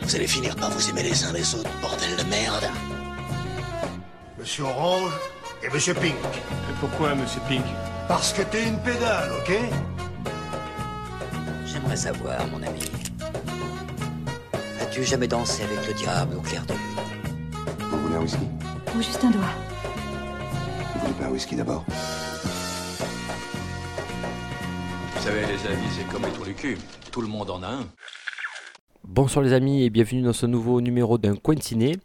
[0.00, 2.70] Vous allez finir par vous aimer les uns les autres, bordel de merde.
[4.38, 5.12] Monsieur Orange
[5.64, 6.14] et Monsieur Pink.
[6.14, 7.64] Et pourquoi, monsieur Pink
[8.06, 9.52] Parce que t'es une pédale, ok?
[11.66, 12.82] J'aimerais savoir, mon ami.
[14.80, 17.80] As-tu jamais dansé avec le diable au clair de lune?
[17.90, 18.48] Vous voulez un whisky?
[18.94, 19.54] Ou juste un doigt.
[20.94, 21.84] Vous voulez pas un whisky d'abord?
[25.22, 26.76] Vous savez, les amis, c'est comme les trous du cul.
[27.12, 27.86] Tout le monde en a un.
[29.04, 31.96] Bonsoir les amis et bienvenue dans ce nouveau numéro d'un coin de ciné.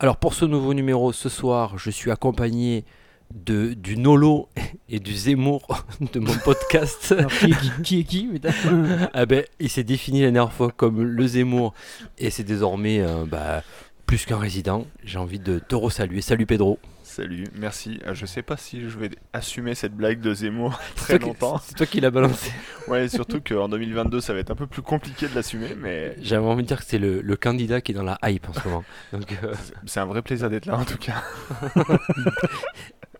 [0.00, 2.84] Alors pour ce nouveau numéro ce soir, je suis accompagné
[3.32, 4.48] de du Nolo
[4.88, 7.12] et du Zemmour de mon podcast.
[7.16, 10.32] Alors, qui, est qui, qui est qui mais t'as- ah ben, il s'est défini la
[10.32, 11.72] dernière fois comme le Zemmour
[12.18, 13.62] et c'est désormais euh, bah,
[14.06, 14.86] plus qu'un résident.
[15.04, 16.20] J'ai envie de te resaluer.
[16.20, 16.80] Salut Pedro.
[17.16, 17.98] Salut, merci.
[18.06, 21.56] Euh, Je sais pas si je vais assumer cette blague de Zemmour très longtemps.
[21.64, 22.52] C'est toi qui l'as balancé.
[22.88, 26.44] Ouais, surtout qu'en 2022, ça va être un peu plus compliqué de l'assumer, mais J'avais
[26.44, 28.68] envie de dire que c'est le, le candidat qui est dans la hype en ce
[28.68, 28.84] moment.
[29.14, 29.54] Donc, euh,
[29.86, 31.24] c'est un vrai plaisir d'être là en tout cas.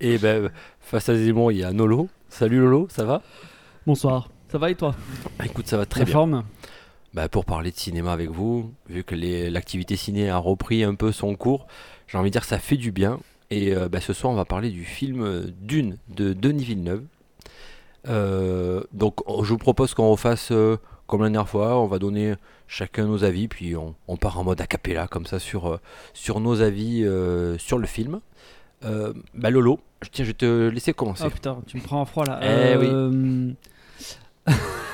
[0.01, 2.11] et ben, face à Zemmour, il y a Nolo.
[2.29, 3.23] Salut Lolo, ça va?
[3.87, 4.29] Bonsoir.
[4.53, 4.95] Ça va et toi?
[5.43, 6.13] Écoute, ça va très La bien.
[6.13, 6.45] forme?
[7.15, 11.13] Bah, pour parler de cinéma avec vous, vu que l'activité ciné a repris un peu
[11.13, 11.67] son cours,
[12.09, 13.21] j'ai envie de dire que ça fait du bien.
[13.51, 17.05] Et euh, bah, ce soir, on va parler du film euh, Dune de Denis Villeneuve.
[18.09, 21.79] Euh, donc, je vous propose qu'on refasse euh, comme la dernière fois.
[21.81, 22.35] On va donner
[22.67, 25.79] chacun nos avis, puis on, on part en mode a cappella, comme ça, sur,
[26.13, 27.05] sur nos avis
[27.59, 28.21] sur le film.
[28.83, 31.25] Bah, Lolo, je- tiens, je vais te laisser commencer.
[31.27, 32.41] Oh putain, tu me prends en froid là.
[32.43, 33.55] Eh oui.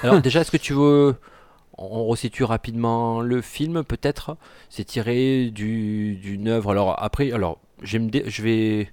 [0.02, 1.14] Alors déjà, est-ce que tu veux...
[1.90, 4.36] On resitue rapidement le film, peut-être.
[4.70, 6.70] C'est tiré du- d'une œuvre.
[6.70, 8.92] Alors après, alors je vais me, dé- je vais,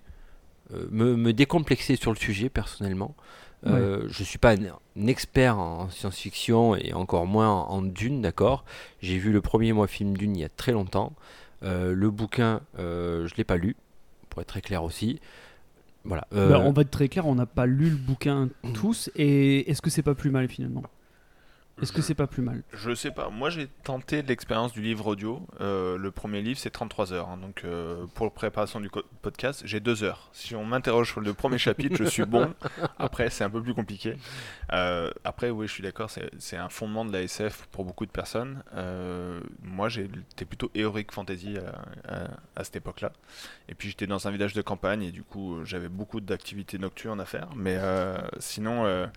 [0.73, 3.16] euh, me, me décomplexer sur le sujet personnellement.
[3.67, 4.64] Euh, Je suis pas un,
[4.98, 8.64] un expert en science-fiction et encore moins en, en Dune, d'accord.
[9.02, 11.11] J'ai vu le premier moi film Dune il y a très longtemps.
[11.64, 13.76] Euh, le bouquin, euh, je l'ai pas lu,
[14.30, 15.20] pour être très clair aussi.
[16.05, 16.26] Voilà.
[16.32, 19.10] Bah, on va être très clair, on n'a pas lu le bouquin tous.
[19.17, 20.83] Et est-ce que c'est pas plus mal finalement?
[21.82, 22.64] Est-ce que c'est pas plus mal?
[22.73, 25.45] Je sais pas, moi j'ai tenté l'expérience du livre audio.
[25.62, 28.90] Euh, le premier livre c'est 33 heures, hein, donc euh, pour la préparation du
[29.22, 30.30] podcast j'ai 2 heures.
[30.34, 32.54] Si on m'interroge sur le premier chapitre, je suis bon.
[33.00, 34.16] Après c'est un peu plus compliqué.
[34.73, 38.11] Euh, après oui je suis d'accord, c'est un fondement de la SF pour beaucoup de
[38.11, 38.61] personnes.
[39.64, 41.56] Moi j'étais plutôt héroïque fantasy
[42.08, 43.11] à, à- à cette époque-là.
[43.70, 47.22] Et puis j'étais dans un village de campagne et du coup j'avais beaucoup d'activités nocturnes
[47.22, 47.50] à faire.
[47.56, 47.78] Mais
[48.40, 49.08] sinon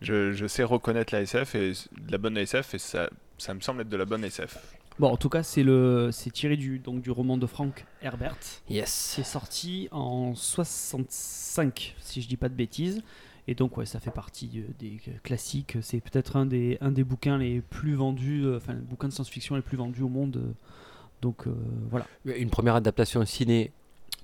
[0.00, 3.60] je, je sais reconnaître la SF et de la bonne SF et ça, ça me
[3.60, 4.58] semble être de la bonne SF.
[4.98, 8.36] Bon, en tout cas, c'est le, c'est tiré du donc du roman de Frank Herbert.
[8.70, 8.90] yes.
[8.90, 13.02] C'est sorti en 65, si je dis pas de bêtises.
[13.48, 15.76] Et donc, ouais, ça fait partie euh, des classiques.
[15.80, 19.12] C'est peut-être un des, un des bouquins les plus vendus, euh, enfin, le bouquin de
[19.12, 20.36] science-fiction les plus vendus au monde.
[20.38, 20.52] euh,
[21.22, 21.54] Donc, euh,
[21.90, 22.06] voilà.
[22.24, 23.70] Une première adaptation ciné.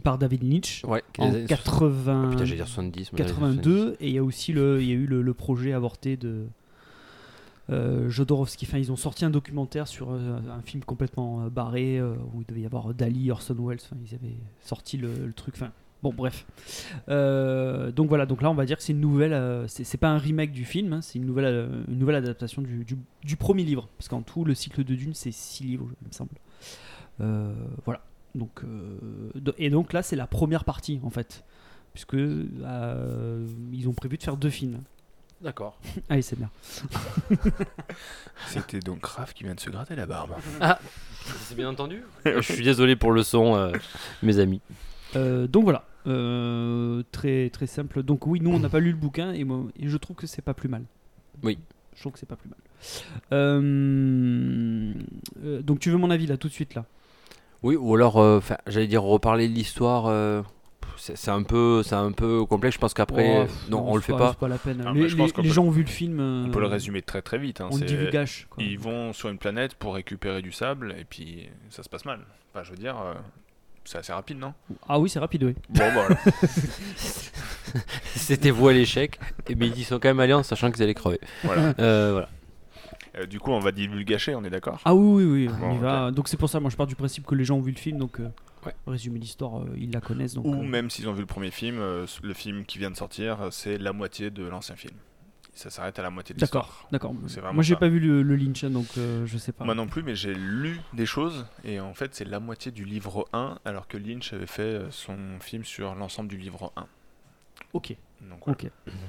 [0.03, 3.12] Par David Lynch Ouais, en des années 80, Ah, putain, j'allais dire 70.
[3.12, 3.97] mais dans les 82.
[4.00, 6.47] Et il y a aussi le, il y a eu le, le projet avorté de
[7.70, 8.66] euh, Jodorowsky.
[8.69, 12.41] Enfin, ils ont sorti un documentaire sur euh, un film complètement euh, barré euh, où
[12.41, 13.78] il devait y avoir Dali, Orson Welles.
[13.84, 15.54] Enfin, ils avaient sorti le, le truc.
[15.56, 15.70] Enfin,
[16.02, 16.44] bon, bref.
[17.06, 18.26] Donc voilà.
[18.26, 19.64] Donc là, on va dire que c'est une nouvelle.
[19.69, 20.94] c'est pas un remake du film.
[20.94, 23.88] hein, c'est une nouvelle, une nouvelle adaptation du, du- du premier livre.
[23.98, 26.31] Parce qu'en tout, le cycle de Dune, c'est six livres, il me semble.
[27.84, 28.00] Voilà.
[28.34, 28.98] Donc, euh,
[29.59, 31.44] et donc là, c'est la première partie en fait,
[31.93, 34.81] puisque euh, ils ont prévu de faire deux films.
[35.43, 35.78] D'accord.
[36.09, 36.50] Allez, c'est bien.
[38.47, 40.34] C'était donc Raph qui vient de se gratter la barbe.
[41.41, 43.72] C'est bien entendu Je suis désolé pour le son, euh,
[44.22, 44.60] mes amis.
[45.16, 48.03] Euh, donc voilà, Euh, très très simple.
[48.03, 50.26] Donc oui, nous on n'a pas lu le bouquin et, moi, et je trouve que
[50.26, 50.84] c'est pas plus mal.
[51.43, 51.59] Oui.
[51.94, 52.59] Je trouve que c'est pas plus mal.
[53.32, 54.93] Euh,
[55.44, 56.87] euh, donc tu veux mon avis là tout de suite là?
[57.62, 60.06] Oui, ou alors, euh, j'allais dire reparler de l'histoire.
[60.06, 60.42] euh,
[60.96, 62.75] c'est un peu, c'est un peu complexe.
[62.76, 64.31] Je pense qu'après, Oh, euh, non, on le fait pas.
[64.31, 64.84] C'est pas la peine.
[64.87, 66.20] Ah, les je pense les- qu'on les peut- gens ont vu le film.
[66.46, 67.60] On peut le résumer très très vite.
[67.60, 68.46] hein, On c'est- divulgage.
[68.50, 68.62] quoi.
[68.62, 72.20] Ils vont sur une planète pour récupérer du sable et puis ça se passe mal.
[72.54, 73.14] Enfin, je veux dire, euh,
[73.84, 74.54] c'est assez rapide, non?
[74.88, 75.54] Ah oui, c'est rapide, oui.
[75.70, 76.16] Bon, bah, voilà.
[78.14, 79.19] C'était voué à l'échec.
[79.48, 81.20] Et mais ils sont quand même allés en sachant qu'ils allaient crever.
[81.42, 81.75] voilà.
[81.78, 82.28] Euh, voilà.
[83.17, 84.81] Euh, du coup, on va divulgacher, on est d'accord?
[84.85, 86.11] Ah oui, oui, oui, on Bon, y va.
[86.11, 87.79] Donc c'est pour ça, moi je pars du principe que les gens ont vu le
[87.79, 88.29] film, donc euh,
[88.64, 88.75] Ouais.
[88.87, 90.35] résumer l'histoire, euh, ils la connaissent.
[90.35, 92.91] Donc, Ou euh, même s'ils ont vu le premier film, euh, le film qui vient
[92.93, 94.94] de sortir, c'est la moitié de l'ancien film.
[95.53, 96.88] Ça s'arrête à la moitié de D'accord, l'histoire.
[96.93, 97.12] d'accord.
[97.12, 99.64] Vraiment Moi j'ai pas vu le, le Lynch, hein, donc euh, je sais pas.
[99.67, 102.85] Moi non plus, mais j'ai lu des choses, et en fait c'est la moitié du
[102.87, 106.87] livre 1, alors que Lynch avait fait son film sur l'ensemble du livre 1.
[107.75, 107.94] Ok.
[108.23, 108.59] Donc, voilà.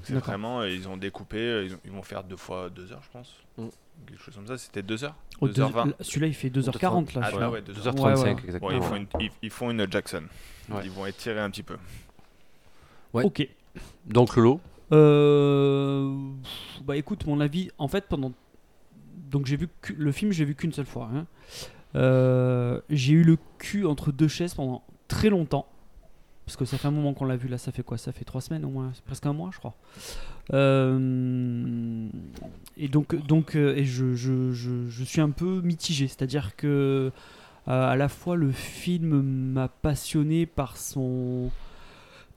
[0.01, 0.27] C'est d'accord.
[0.29, 3.35] vraiment, ils ont découpé, ils, ont- ils vont faire deux fois deux heures, je pense.
[3.57, 3.67] Mm.
[4.05, 7.29] Quelque chose comme ça, c'était deux heures Oh, 2h20 deux- Celui-là, il fait 2h40 là.
[7.33, 7.73] Ah, ouais, 2h.
[7.73, 8.31] 2h35 Ouais, ouais.
[8.45, 8.67] exactement.
[8.71, 10.23] Ouais, ils, font une, ils, ils font une Jackson.
[10.69, 10.81] Ouais.
[10.85, 11.77] Ils vont étirer un petit peu.
[13.13, 13.23] Ouais.
[13.23, 13.47] Ok.
[14.05, 14.59] Donc Lolo,
[14.91, 16.13] Euh,
[16.83, 18.31] bah écoute, mon avis, en fait, pendant.
[19.31, 21.09] Donc j'ai vu que- le film, j'ai vu qu'une seule fois.
[21.13, 21.25] hein.
[21.95, 25.67] Euh, j'ai eu le cul entre deux chaises pendant très longtemps.
[26.45, 27.97] Parce que ça fait un moment qu'on l'a vu là, ça fait quoi?
[27.97, 29.75] Ça fait trois semaines au moins, presque un mois, je crois.
[30.53, 32.07] Euh,
[32.77, 37.11] et donc, donc euh, je, je, je suis un peu mitigé, c'est-à-dire que
[37.67, 41.49] euh, à la fois le film m'a passionné par son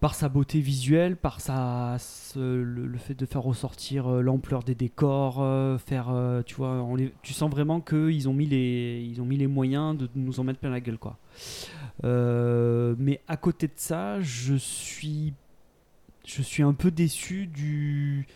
[0.00, 1.96] par sa beauté visuelle, par sa,
[2.34, 6.86] le, fait de faire ressortir euh, l'ampleur des décors, euh, faire, euh, tu vois,
[7.22, 10.60] tu sens vraiment qu'ils ont mis les, ont mis les moyens de nous en mettre
[10.60, 11.18] plein la gueule, quoi.
[12.02, 15.32] Mais à côté de ça, je suis,
[16.26, 18.26] je suis un peu déçu du,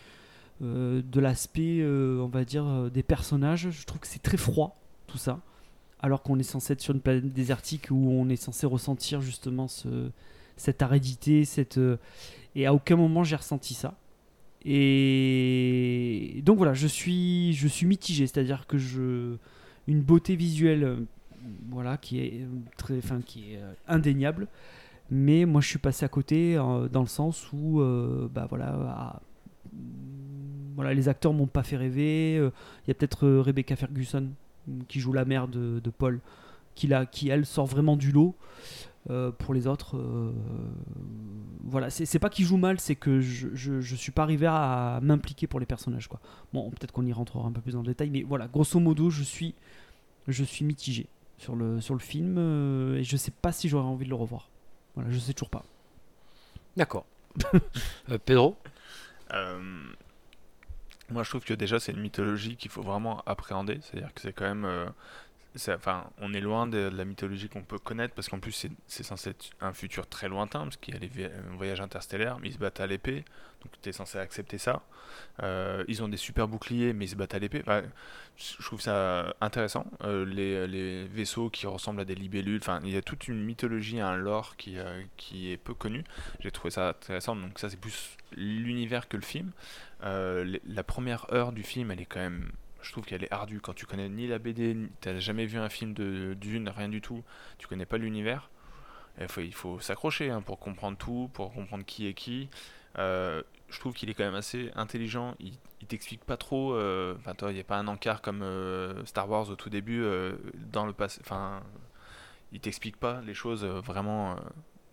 [0.62, 3.68] de l'aspect, on va dire, des personnages.
[3.70, 5.40] Je trouve que c'est très froid, tout ça.
[6.02, 9.68] Alors qu'on est censé être sur une planète désertique où on est censé ressentir justement
[9.68, 10.10] ce,
[10.60, 11.96] cette aridité, cette euh,
[12.54, 13.94] et à aucun moment j'ai ressenti ça.
[15.04, 19.36] Et donc voilà, je suis je suis mitigé, c'est-à-dire que je
[19.88, 20.96] une beauté visuelle euh,
[21.70, 22.46] voilà qui est euh,
[22.76, 24.48] très enfin qui est indéniable,
[25.10, 27.80] mais moi je suis passé à côté dans le sens où
[28.34, 29.22] bah voilà à-
[30.76, 34.28] voilà les acteurs m'ont pas fait rêver, il y a peut-être Rebecca Ferguson
[34.88, 36.20] qui joue la mère de, de Paul
[36.74, 38.34] qui, la, qui elle sort vraiment du lot.
[39.08, 40.30] Euh, pour les autres, euh,
[41.64, 44.98] voilà, c'est pas qu'il joue mal, c'est que je, je, je suis pas arrivé à
[45.02, 46.20] m'impliquer pour les personnages, quoi.
[46.52, 49.08] Bon, peut-être qu'on y rentrera un peu plus dans le détail, mais voilà, grosso modo,
[49.08, 49.54] je suis,
[50.28, 51.06] je suis mitigé
[51.38, 54.16] sur le, sur le film euh, et je sais pas si j'aurais envie de le
[54.16, 54.50] revoir.
[54.94, 55.64] Voilà, je sais toujours pas.
[56.76, 57.06] d'accord.
[58.10, 58.56] Euh, Pedro,
[59.32, 59.58] Euh,
[61.10, 63.78] moi, je trouve que déjà, c'est une mythologie qu'il faut vraiment appréhender.
[63.82, 64.66] C'est-à-dire que c'est quand même.
[65.68, 68.52] Enfin, on est loin de, la mythologie qu'on peut connaître parce qu'en plus,
[68.86, 71.80] c'est- censé être un futur très lointain parce qu'il y a les vi- un voyage
[71.80, 73.24] interstellaire, mais ils se battent à l'épée.
[73.62, 74.82] Donc, tu es censé accepter ça.
[75.42, 77.62] Euh, ils ont des super boucliers, mais ils se battent à l'épée.
[78.36, 79.86] Je trouve ça intéressant.
[80.02, 82.60] Euh, les, vaisseaux qui ressemblent à des libellules.
[82.62, 85.02] Enfin, il y a toute une mythologie, un lore qui, euh,
[85.34, 86.04] est peu connu.
[86.40, 87.36] J'ai trouvé ça intéressant.
[87.36, 89.52] Donc, ça, c'est plus l'univers que le film.
[90.02, 92.50] La première heure du film, elle est quand même.
[92.82, 93.60] Je trouve qu'elle est ardue.
[93.60, 96.88] Quand tu connais ni la BD, ni- t'as jamais vu un film de d'une, rien
[96.88, 97.22] du tout,
[97.58, 98.50] tu connais pas l'univers.
[99.38, 102.48] Il faut, s'accrocher hein, pour comprendre tout, pour comprendre qui est qui.
[102.98, 105.34] Euh, je trouve qu'il est quand même assez intelligent.
[105.40, 106.72] Il, il t'explique pas trop.
[106.74, 110.02] euh, Enfin, il n'y a pas un encart comme euh, Star Wars au tout début.
[110.72, 111.20] dans le passé.
[112.52, 114.36] Il t'explique pas les choses vraiment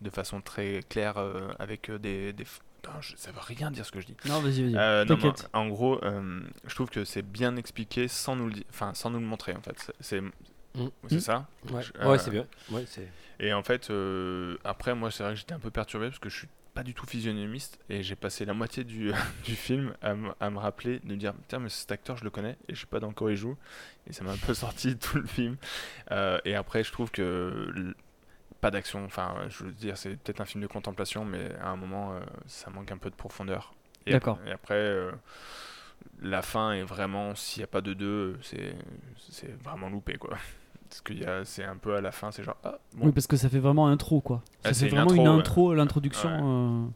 [0.00, 1.16] de façon très claire
[1.58, 2.34] avec des...
[3.00, 4.16] je- ça veut rien dire ce que je dis.
[4.26, 4.76] Non, vas-y, vas-y.
[4.76, 5.48] Euh, non, T'inquiète.
[5.52, 9.10] mais en gros, euh, je trouve que c'est bien expliqué sans nous le enfin sans
[9.10, 9.76] nous le montrer en fait.
[10.00, 10.20] C'est-
[11.08, 11.18] c'est Mm.
[11.20, 11.46] ça.
[11.70, 12.46] ouais, euh, c'est bien.
[12.70, 13.08] Ouais, c'est.
[13.40, 13.90] Et en fait,
[14.64, 16.94] après, moi, c'est vrai que j'étais un peu perturbé parce que je suis pas du
[16.94, 19.10] tout physionomiste et j'ai passé la moitié du,
[19.44, 22.24] du film à, me- à me rappeler, de me dire Tiens, mais cet acteur, je
[22.24, 23.56] le connais et je sais pas dans quoi il joue.
[24.06, 25.56] Et ça m'a un peu sorti tout le film.
[26.44, 27.94] Et après, je trouve que
[28.60, 29.04] pas d'action.
[29.04, 32.20] Enfin, je veux dire, c'est peut-être un film de contemplation, mais à un moment, euh,
[32.46, 33.72] ça manque un peu de profondeur.
[34.06, 34.38] Et ap- D'accord.
[34.46, 34.74] Et après.
[34.74, 35.12] euh,
[36.22, 38.74] la fin est vraiment, s'il n'y a pas de deux, c'est
[39.30, 40.36] c'est vraiment loupé quoi.
[40.88, 43.26] Parce y a, c'est un peu à la fin, c'est genre, ah, bon, Oui, parce
[43.26, 44.42] que ça fait vraiment intro, quoi.
[44.62, 45.34] Ça Ah, c'est fait une vraiment intro, une ouais.
[45.74, 46.30] l'introduction.
[46.30, 46.86] Ouais.
[46.86, 46.88] euh,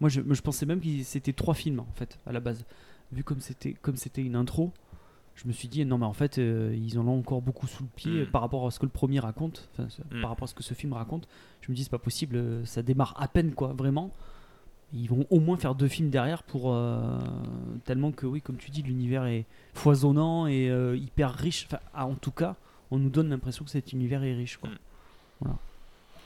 [0.00, 2.64] Moi, je, je pensais même que c'était trois films, en fait, à la base.
[3.12, 4.72] Vu comme c'était comme c'était une intro,
[5.36, 7.82] je me suis dit, non, mais en fait, euh, ils en ont encore beaucoup sous
[7.82, 8.26] le pied Mm.
[8.26, 10.20] par rapport à ce que le premier raconte, enfin, ce- Mm.
[10.20, 11.26] par rapport à ce que ce film raconte.
[11.60, 14.10] Je me dis, c'est pas possible, euh, ça démarre à peine, quoi, vraiment.
[14.92, 16.72] Ils vont au moins faire deux films derrière pour.
[16.72, 17.18] euh,
[17.84, 21.66] tellement que, oui, comme tu dis, l'univers est foisonnant et hyper riche.
[21.66, 22.54] Enfin, en tout cas,
[22.92, 24.70] on nous donne l'impression que cet univers est riche, quoi.
[24.70, 24.78] Mm.
[25.40, 25.56] Voilà.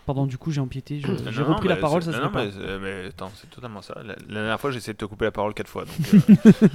[0.09, 1.03] Pardon, du coup, j'ai empiété.
[1.07, 2.79] Non, J'ai non, repris mais la parole, ça se non, fait pas.
[2.81, 3.95] mais, attends, c'est totalement ça.
[3.97, 5.85] La, la dernière fois, j'ai essayé de te couper la parole quatre fois.
[5.85, 6.69] Donc, euh,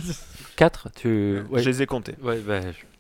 [0.56, 1.42] 4 tu...
[1.50, 1.64] ouais.
[1.64, 2.16] Je les ai comptés.
[2.22, 2.60] Ouais, bah,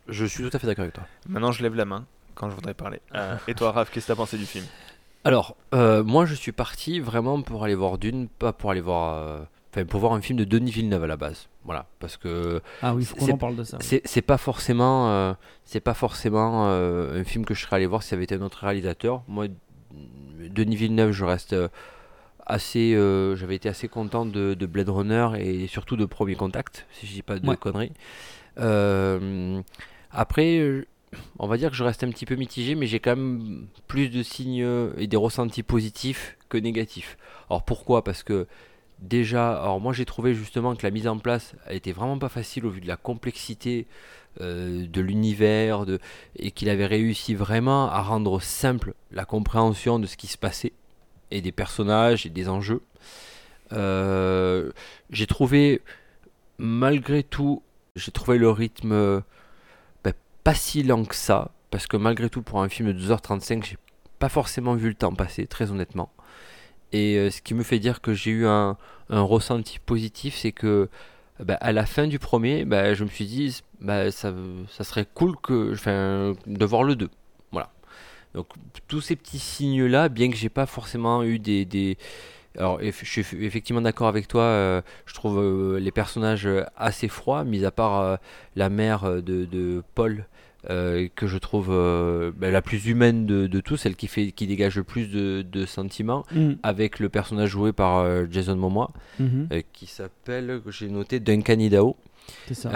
[0.10, 1.04] je, suis tout à fait d'accord avec toi.
[1.30, 3.00] Maintenant, je lève la main quand je voudrais parler.
[3.16, 4.66] Euh, et toi, Raph, qu'est-ce que t'as pensé du film?
[5.24, 9.14] Alors, euh, moi je suis parti vraiment pour aller voir Dune, pas pour aller voir.
[9.14, 9.40] euh,
[9.76, 11.48] Enfin, pour voir un film de Denis Villeneuve à la base.
[11.64, 11.88] Voilà.
[12.00, 13.78] Parce que Ah oui, faut qu'on c'est- en parle de ça.
[13.80, 13.86] oui.
[13.88, 15.34] c'est c'est pas forcément, euh,
[15.66, 18.36] c'est pas forcément euh, un film que je serais allé voir si ça avait été
[18.36, 19.24] un autre réalisateur.
[19.28, 19.48] Moi,
[20.40, 21.68] Denis Villeneuve, je reste euh,
[22.46, 26.86] assez, euh, j'avais été assez content de, de Blade Runner et surtout de Premier Contact,
[26.92, 27.58] si je dis pas de Ouais.
[27.58, 27.94] conneries.
[28.60, 29.62] Euh,
[30.12, 30.86] après,
[31.40, 34.10] on va dire que je reste un petit peu mitigé, mais j'ai quand même plus
[34.10, 37.18] de signes et des ressentis positifs que négatifs.
[37.50, 38.04] Alors pourquoi?
[38.04, 38.48] Parce que
[39.00, 42.30] déjà, alors moi j'ai trouvé justement que la mise en place a été vraiment pas
[42.30, 43.88] facile au vu de la complexité
[44.42, 46.00] euh, de l'univers de,
[46.36, 50.74] et qu'il avait réussi vraiment à rendre simple la compréhension de ce qui se passait
[51.30, 52.82] et des personnages et des enjeux.
[53.74, 54.72] Euh,
[55.12, 55.82] j'ai trouvé,
[56.58, 57.62] malgré tout,
[57.96, 59.22] j'ai trouvé le rythme euh,
[60.04, 60.14] ben,
[60.44, 63.78] pas si lent que ça, parce que malgré tout, pour un film de 2h35, j'ai
[64.18, 66.12] pas forcément vu le temps passer, très honnêtement.
[66.92, 68.78] Et ce qui me fait dire que j'ai eu un,
[69.10, 70.90] un ressenti positif, c'est que
[71.40, 74.34] ben, à la fin du premier, ben, je me suis dit, ben, ça,
[74.82, 75.74] serait cool que,
[76.48, 77.10] de voir le 2.
[77.52, 77.70] Voilà.
[78.34, 78.48] Donc
[78.88, 81.66] tous ces petits signes-là, bien que j'ai pas forcément eu des,
[82.58, 84.44] alors, je suis effectivement d'accord avec toi.
[84.44, 86.48] euh, je trouve euh, les personnages
[86.78, 88.16] assez froids, mis à part euh,
[88.56, 90.26] la mère de Paul,
[90.70, 94.32] euh, que je trouve euh, ben, la plus humaine de, de tous, celle qui fait,
[94.32, 96.58] qui dégage le plus de, de sentiments, Mhm.
[96.64, 99.48] avec le personnage joué par euh, Jason Momoa, Mhm.
[99.74, 101.98] qui s'appelle, que j'ai noté Duncan Idaho.
[102.48, 102.70] C'est ça.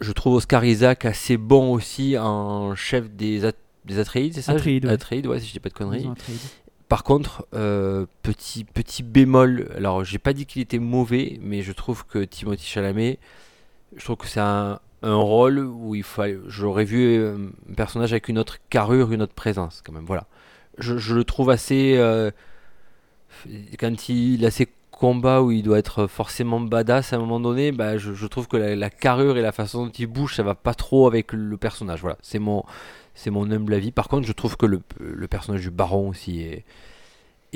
[0.00, 3.52] Je trouve Oscar Isaac assez bon aussi en chef des, At-
[3.84, 4.52] des Atreides, c'est ça?
[4.52, 4.86] Atreides.
[4.86, 6.08] Atreides, ouais, si je dis pas de conneries.
[6.88, 11.72] Par contre, euh, petit, petit bémol, alors j'ai pas dit qu'il était mauvais, mais je
[11.72, 13.18] trouve que Timothy Chalamet,
[13.96, 17.36] je trouve que c'est un, un rôle où il fallait, j'aurais vu euh,
[17.70, 20.26] un personnage avec une autre carrure, une autre présence quand même, voilà.
[20.78, 22.32] Je, le trouve assez, euh,
[23.78, 27.70] quand il a ses combats où il doit être forcément badass à un moment donné,
[27.70, 30.42] bah, je, je trouve que la, la carrure et la façon dont il bouge, ça
[30.42, 32.16] va pas trop avec le personnage, voilà.
[32.22, 32.64] C'est mon,
[33.14, 33.92] c'est mon humble avis.
[33.92, 36.64] Par contre, je trouve que le, le personnage du baron aussi est,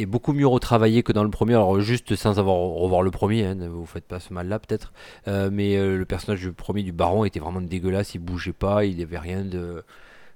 [0.02, 1.54] est beaucoup mieux retravaillé que dans le premier.
[1.54, 4.92] Alors, juste sans avoir revoir le premier, hein, ne vous faites pas ce mal-là peut-être.
[5.26, 8.14] Euh, mais euh, le personnage du premier du baron était vraiment dégueulasse.
[8.14, 9.82] Il bougeait pas, il avait rien de.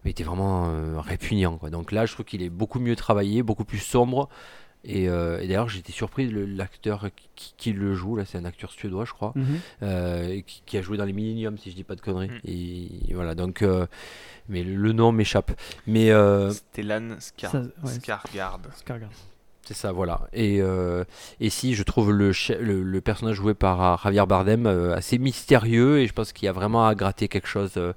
[0.05, 1.59] Il était vraiment euh, répugnant.
[1.59, 1.71] Quoi.
[1.71, 4.29] Donc là, je trouve qu'il est beaucoup mieux travaillé, beaucoup plus sombre.
[4.85, 8.45] Et, euh, et d'ailleurs, j'étais surpris, le- l'acteur qui, qui le joue, là, c'est un
[8.45, 9.45] acteur suédois, je crois Mhm.
[9.85, 12.41] euh, qui, qui a joué dans les Millennium si je dis pas de conneries Mm.
[12.47, 13.87] et, et voilà donc euh,
[14.49, 15.53] mais le, le nom m'échappe
[15.87, 17.53] mais euh, Stellan Skar...
[17.85, 17.91] Ouais.
[19.65, 20.23] C'est ça voilà.
[20.33, 21.05] Et euh,
[21.41, 25.19] et si je trouve le, le, le personnage joué par euh, Javier Bardem euh, assez
[25.19, 27.93] mystérieux et je pense qu'il y a vraiment à gratter quelque chose euh,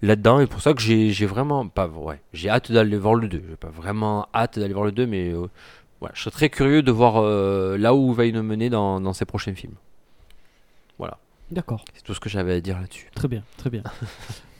[0.00, 0.40] là-dedans.
[0.40, 3.56] Et pour ça que j'ai vraiment pas ouais j'ai hâte d'aller voir le 2 j'ai
[3.56, 5.32] pas vraiment hâte d'aller voir le 2 mais
[6.00, 7.22] voilà, je serais très curieux de voir
[7.78, 9.74] là où va il nous mener dans, dans ses prochains films.
[10.98, 11.18] Voilà.
[11.50, 11.84] D'accord.
[11.94, 13.10] c'est tout ce que j'avais à dire là-dessus.
[13.14, 13.82] Très bien, très bien.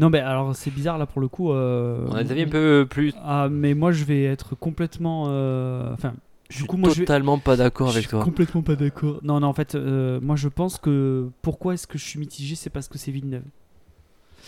[0.00, 1.52] non, mais alors c'est bizarre là pour le coup.
[1.52, 3.12] euh, On a des avis un peu plus.
[3.22, 5.26] Ah, mais moi je vais être complètement.
[5.28, 6.14] euh, Enfin,
[6.50, 7.04] Je du coup, moi je vais.
[7.04, 8.24] totalement pas d'accord Je avec suis toi.
[8.24, 9.20] complètement pas d'accord.
[9.22, 11.28] Non, non, en fait, euh, moi je pense que.
[11.42, 13.44] Pourquoi est-ce que je suis mitigé C'est parce que c'est Villeneuve.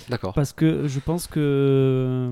[0.08, 0.34] D'accord.
[0.34, 1.40] Parce que je pense que.
[1.40, 2.30] euh,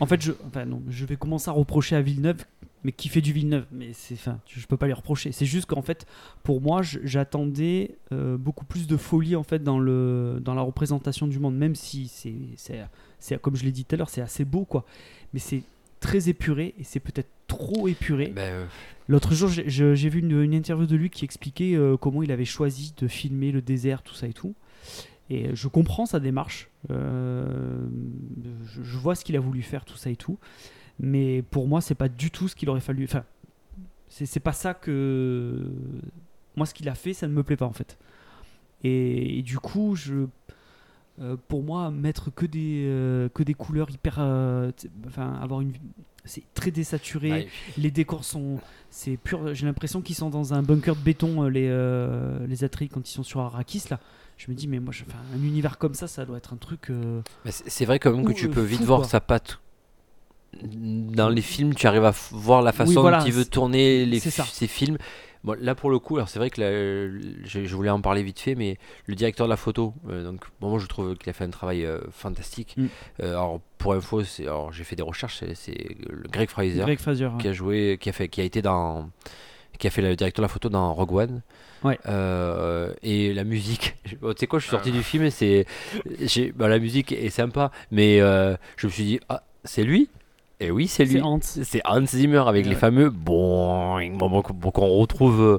[0.00, 2.44] En fait, je, enfin, non, je vais commencer à reprocher à Villeneuve,
[2.84, 5.30] mais qui fait du Villeneuve Mais c'est, enfin, je peux pas lui reprocher.
[5.32, 6.06] C'est juste qu'en fait,
[6.42, 11.26] pour moi, j'attendais euh, beaucoup plus de folie en fait dans le dans la représentation
[11.26, 12.80] du monde, même si c'est, c'est,
[13.18, 14.84] c'est comme je l'ai dit tout à l'heure, c'est assez beau quoi.
[15.32, 15.62] Mais c'est
[16.00, 18.28] très épuré et c'est peut-être trop épuré.
[18.34, 18.66] Ben, euh,
[19.08, 22.44] L'autre jour, j'ai- vu une, une interview de lui qui expliquait euh, comment il avait
[22.44, 24.54] choisi de filmer le désert, tout ça et tout.
[25.30, 26.68] Et je comprends sa démarche.
[26.88, 30.38] je, je vois ce qu'il a voulu faire, tout ça et tout.
[31.00, 33.04] Mais pour moi, c'est pas du tout ce qu'il aurait fallu.
[33.04, 33.24] Enfin,
[34.08, 35.58] c'est pas ça que.
[36.56, 37.96] Moi, ce qu'il a fait, ça ne me plaît pas en fait.
[38.84, 40.26] Et, et du coup, je.
[41.20, 44.16] euh, pour moi, mettre que des, euh, que des couleurs hyper.
[44.18, 44.70] euh,
[45.06, 45.72] enfin, avoir une.
[46.24, 47.30] C'est très désaturé.
[47.32, 49.54] ouais, Les décors sont, c'est pur.
[49.54, 51.68] J'ai l'impression qu'ils sont dans un bunker de béton, les
[52.46, 53.98] les quand ils sont sur Arrakis là.
[54.36, 56.90] Je me dis mais moi, je, un univers comme ça, ça doit être un truc.
[56.90, 59.60] euh, c'est vrai quand même que tu peux vite voir sa patte.
[60.62, 64.20] Dans les films, tu arrives à voir la façon voilà, dont il veut tourner les
[64.20, 64.98] ses films.
[65.44, 66.70] Bon, là pour le coup, alors c'est vrai que là,
[67.44, 70.44] je, je voulais en parler vite fait, mais le directeur de la photo, euh, donc
[70.60, 72.76] bon, moi je trouve qu'il a fait un travail euh, fantastique.
[72.76, 72.86] Mm.
[73.22, 77.00] Euh, alors pour info, c'est, alors j'ai fait des recherches, c'est, le Greg Fraser Greg
[77.00, 77.24] Fraser.
[77.24, 77.38] hein.
[77.40, 79.10] qui a joué, qui a fait, qui a été dans,
[79.78, 81.42] qui a fait le directeur de la photo dans Rogue One.
[81.82, 81.98] Ouais.
[82.06, 85.66] Euh, et la musique, tu sais quoi, je suis sorti du film et c'est,
[86.20, 90.08] j'ai, bah, la musique est sympa, mais euh, je me suis dit, ah, c'est lui.
[90.60, 91.20] Et oui, c'est lui.
[91.42, 92.06] C'est Hans.
[92.06, 95.40] Zimmer avec les fameux bon, bon, qu'on retrouve.
[95.40, 95.58] euh,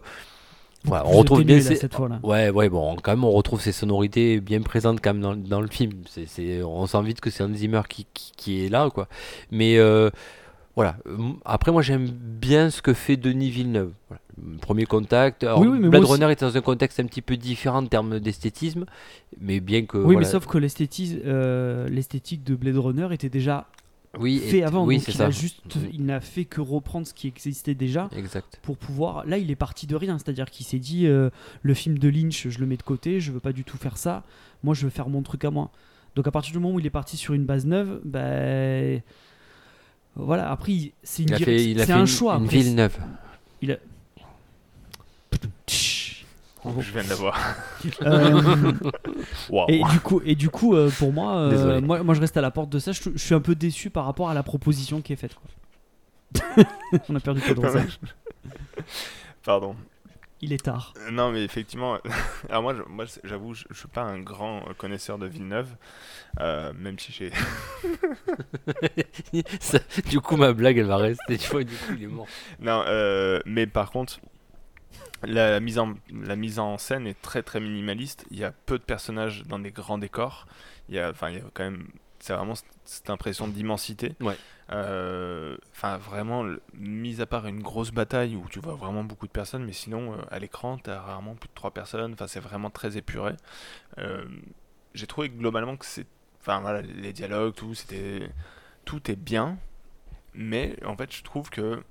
[0.90, 2.20] ouais, on retrouve bien ces- cette fois là.
[2.24, 5.62] Ouais, ouais, bon, quand même, on retrouve ces sonorités bien présentes quand même dans, dans
[5.62, 5.92] le film.
[6.08, 9.08] C'est, on sent vite que c'est Hans Zimmer qui, qui, qui est là, quoi.
[9.52, 10.10] Mais euh,
[10.76, 10.96] voilà.
[11.44, 13.92] Après, moi, j'aime bien ce que fait Denis Villeneuve.
[14.08, 14.22] Voilà.
[14.62, 15.44] Premier contact.
[15.44, 16.06] Alors, Oui, oui, mais Blade.
[16.06, 18.86] Runner était dans un contexte un petit peu différent en termes d'esthétisme,
[19.40, 19.98] mais bien que.
[19.98, 20.20] Oui, voilà.
[20.20, 23.68] mais sauf que l'esthétisme, euh, l'esthétique de Blade Runner était déjà
[24.20, 24.86] Oui, fait et- avant.
[24.86, 25.26] oui, donc il ça.
[25.26, 25.90] a juste, Mhm.
[25.92, 28.60] il n'a fait que reprendre ce qui existait déjà Exact.
[28.62, 29.26] pour pouvoir.
[29.26, 31.30] Là, il est parti de rien, c'est-à-dire qu'il s'est dit euh,
[31.64, 33.98] le film de Lynch, je le mets de côté, je veux pas du tout faire
[33.98, 34.24] ça.
[34.64, 35.72] Moi, je veux faire mon truc à moi.
[36.16, 39.02] Donc à partir du moment où il est parti sur une base neuve, ben
[40.16, 40.52] voilà.
[40.52, 42.36] Après, c'est une Il a direc- fait, il a c'est fait un une, choix.
[42.38, 42.98] une après, ville neuve.
[43.64, 43.78] Il a.
[46.80, 47.38] Je viens de la voir.
[48.02, 48.72] Euh,
[49.68, 52.42] et du coup, et du coup, euh, pour moi, euh, moi, moi, je reste à
[52.42, 52.92] la porte de ça.
[52.94, 55.36] Je, je suis un peu déçu par rapport à la proposition qui est faite.
[55.36, 56.64] quoi.
[57.10, 57.68] On a perdu Pedro.
[57.70, 57.82] ça.
[59.44, 59.76] Pardon.
[60.42, 60.94] Il est tard.
[60.98, 61.98] Euh, Non, mais effectivement,
[62.50, 65.70] alors moi, je- moi j'avoue, je, je suis pas un grand connaisseur de Villeneuve,
[66.42, 67.32] euh, même si j'ai.
[70.10, 71.38] Du coup, ma blague, elle va rester.
[71.38, 72.28] Tu vois, du coup, il est mort.
[72.60, 74.20] Non, euh, mais par contre,
[75.26, 78.26] la, mise en, la mise en scène est très très minimaliste.
[78.32, 80.46] Il y a peu de personnages dans des grands décors.
[80.90, 81.88] Il y a, enfin, il y a quand même,
[82.20, 84.16] c'est vraiment cette, impression d'immensité.
[84.22, 84.38] Ouais.
[84.72, 89.32] Euh, Enfin, vraiment, mis à part une grosse bataille où tu vois vraiment beaucoup de
[89.32, 92.14] personnes, mais sinon, euh, à l'écran, tu as rarement plus de trois personnes.
[92.14, 93.34] Enfin, c'est vraiment très épuré.
[93.98, 94.26] Euh,
[94.94, 96.08] J'ai trouvé globalement que c'est.
[96.42, 98.30] Enfin, voilà, les dialogues, tout, c'était.
[98.86, 99.58] Tout est bien,
[100.34, 101.82] mais en fait, je trouve que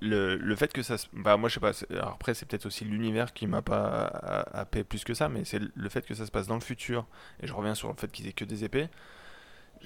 [0.00, 1.06] le, le fait que ça se...
[1.12, 4.06] Bah, moi, je sais pas, après, c'est peut-être aussi l'univers qui m'a pas
[4.52, 7.06] happé plus que ça, mais c'est le fait que ça se passe dans le futur,
[7.40, 8.88] et je reviens sur le fait qu'ils aient que des épées.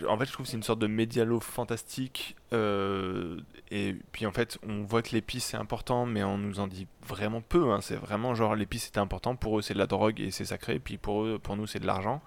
[0.08, 3.38] En fait, je trouve que c'est une sorte de médialo fantastique, euh,
[3.70, 6.86] et puis en fait, on voit que l'épice c'est important, mais on nous en dit
[7.06, 7.80] vraiment peu, hein.
[7.82, 10.76] c'est vraiment genre l'épice c'était important, pour eux c'est de la drogue et c'est sacré,
[10.76, 12.22] et puis pour eux, pour nous c'est de l'argent.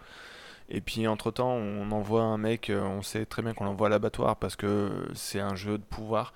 [0.70, 3.88] Et puis entre temps, on envoie un mec, euh, on sait très bien qu'on l'envoie
[3.88, 6.34] à l'abattoir parce que c'est un jeu de pouvoir.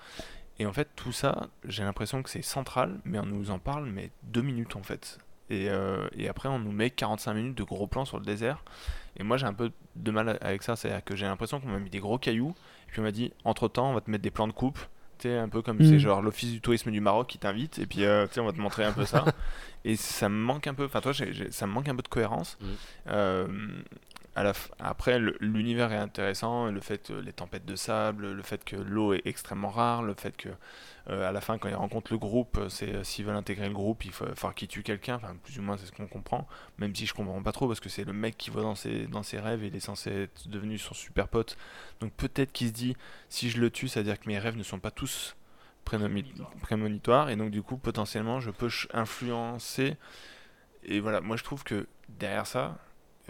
[0.59, 3.85] Et en fait, tout ça, j'ai l'impression que c'est central, mais on nous en parle,
[3.85, 5.17] mais deux minutes en fait.
[5.49, 8.63] Et, euh, et après, on nous met 45 minutes de gros plans sur le désert.
[9.17, 11.79] Et moi, j'ai un peu de mal avec ça, c'est-à-dire que j'ai l'impression qu'on m'a
[11.79, 12.53] mis des gros cailloux,
[12.87, 14.79] et puis on m'a dit, entre temps, on va te mettre des plans de coupe.
[15.17, 15.85] Tu sais, un peu comme Mm.
[15.85, 18.45] c'est genre l'office du tourisme du Maroc qui t'invite, et puis euh, tu sais, on
[18.45, 19.25] va te montrer un peu ça.
[19.85, 21.13] et ça me manque un peu, enfin, toi,
[21.50, 22.57] ça me manque un peu de cohérence.
[22.61, 22.65] Mm.
[23.07, 23.48] Euh,
[24.35, 28.44] à la f- après, l'univers est intéressant, le fait que les tempêtes de sable, le
[28.44, 30.50] fait que l'eau est extrêmement rare, le fait que
[31.09, 33.68] euh, à la fin, quand ils rencontrent le groupe, euh, c'est euh, s'ils veulent intégrer
[33.68, 35.15] le groupe, il faut falloir qu'ils tuent quelqu'un.
[35.15, 36.48] Enfin, plus ou moins, c'est ce qu'on comprend.
[36.77, 39.07] Même si je comprends pas trop, parce que c'est le mec qui voit dans ses,
[39.07, 41.57] dans ses rêves et il est censé être devenu son super pote.
[42.00, 42.96] Donc peut-être qu'il se dit,
[43.29, 45.35] si je le tue, ça veut dire que mes rêves ne sont pas tous
[46.61, 49.98] prémonitoires, et donc du coup, potentiellement, je peux influencer.
[50.83, 52.77] Et voilà, moi je trouve que derrière ça,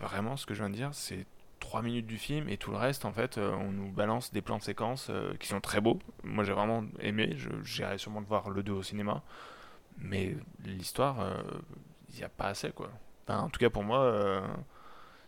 [0.01, 1.25] vraiment, ce que je viens de dire, c'est
[1.59, 4.41] 3 minutes du film et tout le reste, en fait, euh, on nous balance des
[4.41, 5.99] plans de séquences euh, qui sont très beaux.
[6.23, 7.33] Moi, j'ai vraiment aimé.
[7.35, 9.21] Je- J'irai sûrement voir le 2 au cinéma.
[9.97, 10.35] Mais
[10.65, 11.17] l'histoire,
[12.11, 12.89] il n'y a pas assez, quoi.
[13.27, 14.41] Enfin, en tout cas, pour moi, euh,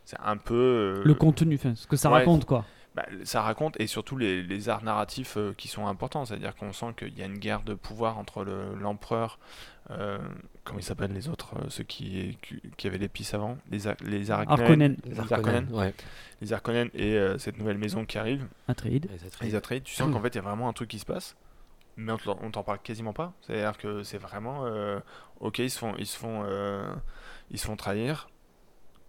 [0.06, 0.54] c'est un peu.
[0.56, 2.20] euh, Le contenu, ce que ça ouais.
[2.20, 2.66] raconte, quoi.
[2.96, 6.26] Bah, ça raconte et surtout les, les arts narratifs euh, qui sont importants.
[6.26, 9.40] C'est-à-dire qu'on sent qu'il y a une guerre de pouvoir entre le- l'empereur,
[9.92, 10.20] euh,
[10.66, 13.96] comment ils s'appellent les autres, euh, ceux qui, qui, qui avaient l'épice avant, les, Ar-
[14.04, 15.20] les Harkonnen, les
[15.74, 15.94] ouais.
[16.42, 19.08] les Harkonnen et euh, cette nouvelle maison qui arrive, Atreides.
[19.10, 19.50] Les Atreides.
[19.50, 19.84] les Atreides.
[19.84, 21.36] Tu sens qu'en fait il y a vraiment un truc qui se passe.
[21.98, 23.34] Mais on t'en parle quasiment pas.
[23.42, 25.00] C'est-à-dire que c'est vraiment, euh,
[25.42, 26.94] ok, ils se font, ils se font, euh,
[27.52, 28.30] ils se font trahir,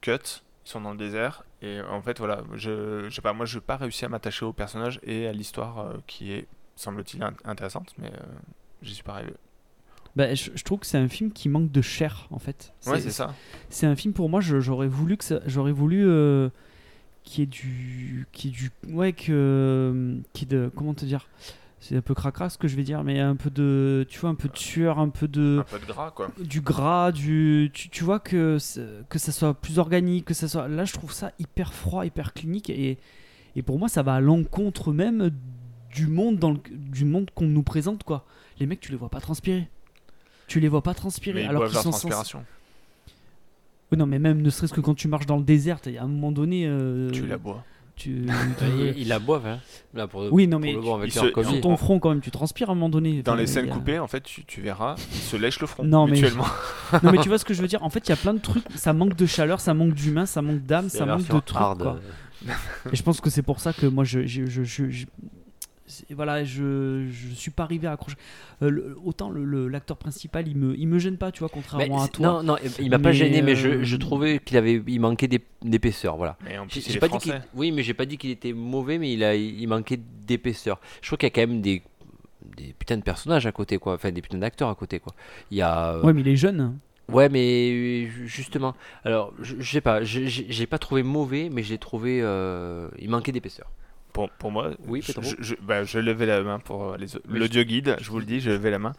[0.00, 3.46] cut, ils sont dans le désert et en fait voilà, je, je sais pas, moi
[3.46, 6.46] je n'ai pas réussi à m'attacher au personnage et à l'histoire euh, qui est,
[6.76, 8.22] semble-t-il, int- intéressante, mais euh,
[8.82, 9.32] j'y suis pas arrivé.
[10.14, 12.74] Bah, je, je trouve que c'est un film qui manque de chair, en fait.
[12.86, 13.34] Ouais, c'est ça.
[13.70, 16.50] C'est un film pour moi, j'aurais voulu que j'aurais voulu euh,
[17.24, 21.06] qu'il y ait du, qu'il y ait du, ouais, que, y ait de, comment te
[21.06, 21.28] dire,
[21.84, 24.30] c'est un peu cracra ce que je vais dire, mais un peu de, tu vois,
[24.30, 26.30] un peu de sueur, un peu de, Un peu de gras quoi.
[26.38, 28.56] du gras, du, tu, tu vois que
[29.08, 32.32] que ça soit plus organique, que ça soit, là je trouve ça hyper froid, hyper
[32.34, 32.98] clinique et
[33.56, 35.30] et pour moi ça va à l'encontre même
[35.92, 38.24] du monde dans le, du monde qu'on nous présente quoi.
[38.60, 39.68] Les mecs tu les vois pas transpirer.
[40.46, 42.44] Tu les vois pas transpirer Mais ils alors qu'ils sont transpiration.
[43.90, 46.06] oui, non, mais même ne serait-ce que quand tu marches dans le désert, à un
[46.06, 46.64] moment donné.
[46.66, 47.64] euh, Tu la bois.
[47.96, 48.26] Tu-
[48.62, 49.58] Il, il la boive, hein.
[49.94, 52.30] Là, pour, Oui, non, pour mais le voir avec se- ton front, quand même, tu
[52.30, 53.22] transpires à un moment donné.
[53.22, 55.66] Dans Enfin, les scènes a- coupées, en fait, tu, tu verras, ils se lèchent le
[55.66, 56.46] front Non, mais- mutuellement.
[57.02, 58.34] Non, mais tu vois ce que je veux dire En fait, il y a plein
[58.34, 58.64] de trucs.
[58.74, 61.56] Ça manque de chaleur, ça manque d'humain, ça manque d'âme, ça manque de trucs.
[61.78, 61.98] quoi.
[62.92, 65.06] Et je pense que c'est pour ça que moi, je, je, je, je- je- c'est-
[66.10, 68.16] voilà, je, je suis pas arrivé à accrocher.
[68.62, 71.48] Euh, le- autant le- le- l'acteur principal, il me, il me gêne pas, tu vois,
[71.52, 72.26] mais contrairement à toi.
[72.26, 75.26] non, non, il m'a pas gêné, mais euh, je, je trouvais qu'il avait, il manquait
[75.28, 76.36] d'ép- d'épaisseur, voilà.
[76.60, 77.46] En plus, il pas dit qu'il, français.
[77.54, 80.80] oui, mais j'ai pas dit qu'il était mauvais, mais il a, il manquait d'épaisseur.
[81.02, 81.82] Je trouve qu'il y a quand même des,
[82.56, 83.94] des putains de personnages à côté, quoi.
[83.94, 85.14] Enfin, des putains d'acteurs à côté, quoi.
[85.50, 86.78] Il y a, euh, Ouais, mais il est jeune.
[87.08, 91.76] Ouais, mais ju- justement, alors je, je sais pas, j'ai- pas trouvé mauvais, mais j'ai
[91.76, 93.70] trouvé, euh, il manquait d'épaisseur.
[94.12, 97.62] Pour, pour moi, Oui, je, je, bah, je levais la main pour euh, les- l'audio
[97.64, 98.92] guide, je vous le dis, je levais la main.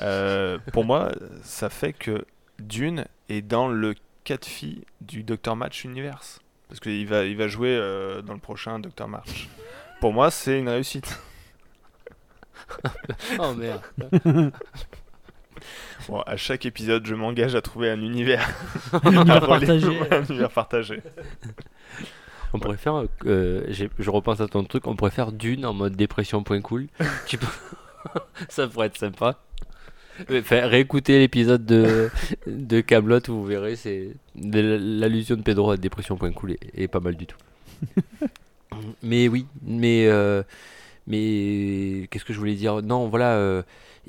[0.00, 1.10] Euh, pour moi,
[1.42, 2.24] ça fait que
[2.60, 5.56] Dune est dans le cas de fille du Dr.
[5.56, 6.40] Match Universe.
[6.68, 9.08] Parce qu'il va, il va jouer euh, dans le prochain Dr.
[9.08, 9.48] Match.
[10.00, 11.18] Pour moi, c'est une réussite.
[13.40, 13.82] Oh merde.
[16.08, 18.48] Bon, à chaque épisode, je m'engage à trouver un univers.
[19.04, 19.48] Univers à relire.
[19.48, 20.00] partagé.
[20.10, 21.02] Un univers partagé.
[22.52, 25.72] On pourrait faire, euh, j'ai- je repense à ton truc, on pourrait faire Dune en
[25.72, 26.88] mode dépression point cool.
[27.26, 27.46] tu peux...
[28.48, 29.38] ça pourrait être sympa.
[30.30, 32.10] Enfin, réécoutez l'épisode de,
[32.46, 37.00] de Camelot, vous verrez, c'est l'allusion de Pedro à dépression point cool est, est pas
[37.00, 37.38] mal du tout.
[39.02, 40.42] mais oui, mais euh,
[41.06, 42.82] mais qu'est-ce que je voulais dire?
[42.82, 43.62] Non, voilà, euh,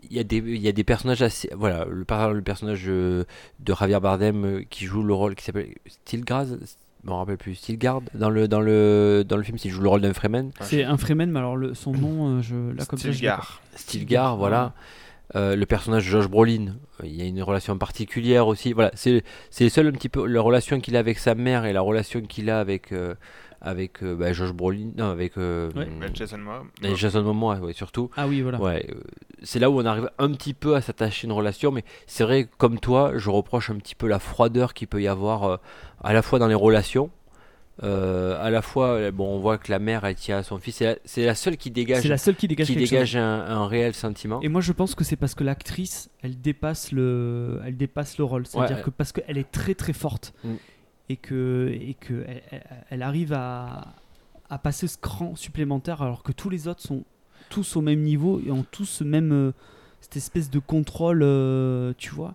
[0.09, 3.23] il y a des il y a des personnages assez, voilà, le, le personnage euh,
[3.59, 6.57] de Javier Bardem euh, qui joue le rôle qui s'appelle Stilgraz,
[7.03, 9.89] je me rappelle plus, Stilgard dans le dans le dans le film, il joue le
[9.89, 10.51] rôle d'un Fremen.
[10.61, 12.99] C'est un Freeman, mais alors le, son nom, euh, je, là comme.
[12.99, 13.61] Stilgar.
[13.75, 14.73] Stilgar, voilà.
[15.35, 18.73] Euh, le personnage de Josh Brolin, euh, il y a une relation particulière aussi.
[18.73, 21.71] Voilà, c'est c'est seul un petit peu la relation qu'il a avec sa mère et
[21.71, 23.15] la relation qu'il a avec euh,
[23.61, 25.87] avec euh, bah, Josh Brolin, non, avec euh, Ouais.
[26.13, 26.63] Jason Momoa.
[26.83, 28.09] et Jason Momoa, ouais, surtout.
[28.17, 28.59] Ah oui, voilà.
[28.59, 28.95] Ouais, euh,
[29.43, 32.23] c'est là où on arrive un petit peu à s'attacher à une relation, mais c'est
[32.23, 35.57] vrai, comme toi, je reproche un petit peu la froideur qu'il peut y avoir euh,
[36.03, 37.11] à la fois dans les relations.
[37.83, 40.83] euh, à la fois, bon, on voit que la mère elle tient à son fils.
[41.05, 43.93] C'est la, seule qui dégage, C'est la seule qui dégage qui dégage un, un réel
[43.95, 44.39] sentiment.
[44.41, 48.23] Et moi je pense que c'est parce que l'actrice, elle dépasse le, elle dépasse le
[48.23, 48.45] rôle.
[48.45, 48.83] C'est-à-dire Ouais.
[48.83, 50.49] que parce qu'elle est très très forte Mm.
[51.11, 52.25] Et que et que
[52.89, 53.93] elle, arrive à,
[54.49, 57.03] à passer ce cran supplémentaire alors que tous les autres sont
[57.49, 59.51] tous au même niveau et ont tous ce même euh,
[59.99, 62.33] cette espèce de contrôle, euh, tu vois.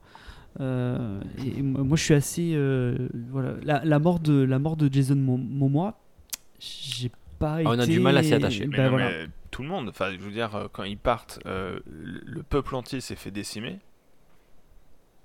[0.60, 4.90] Euh, et moi je suis assez euh, voilà la, la mort de la mort de
[4.92, 5.98] Jason Mo- Momoa,
[6.58, 7.68] j'ai pas été.
[7.68, 8.66] Ah, on a du mal à s'y attacher.
[8.66, 9.10] Mais Ben non, voilà.
[9.10, 13.00] mais tout le monde, enfin, je veux dire, quand ils partent, euh, le peuple entier
[13.02, 13.78] s'est fait décimer.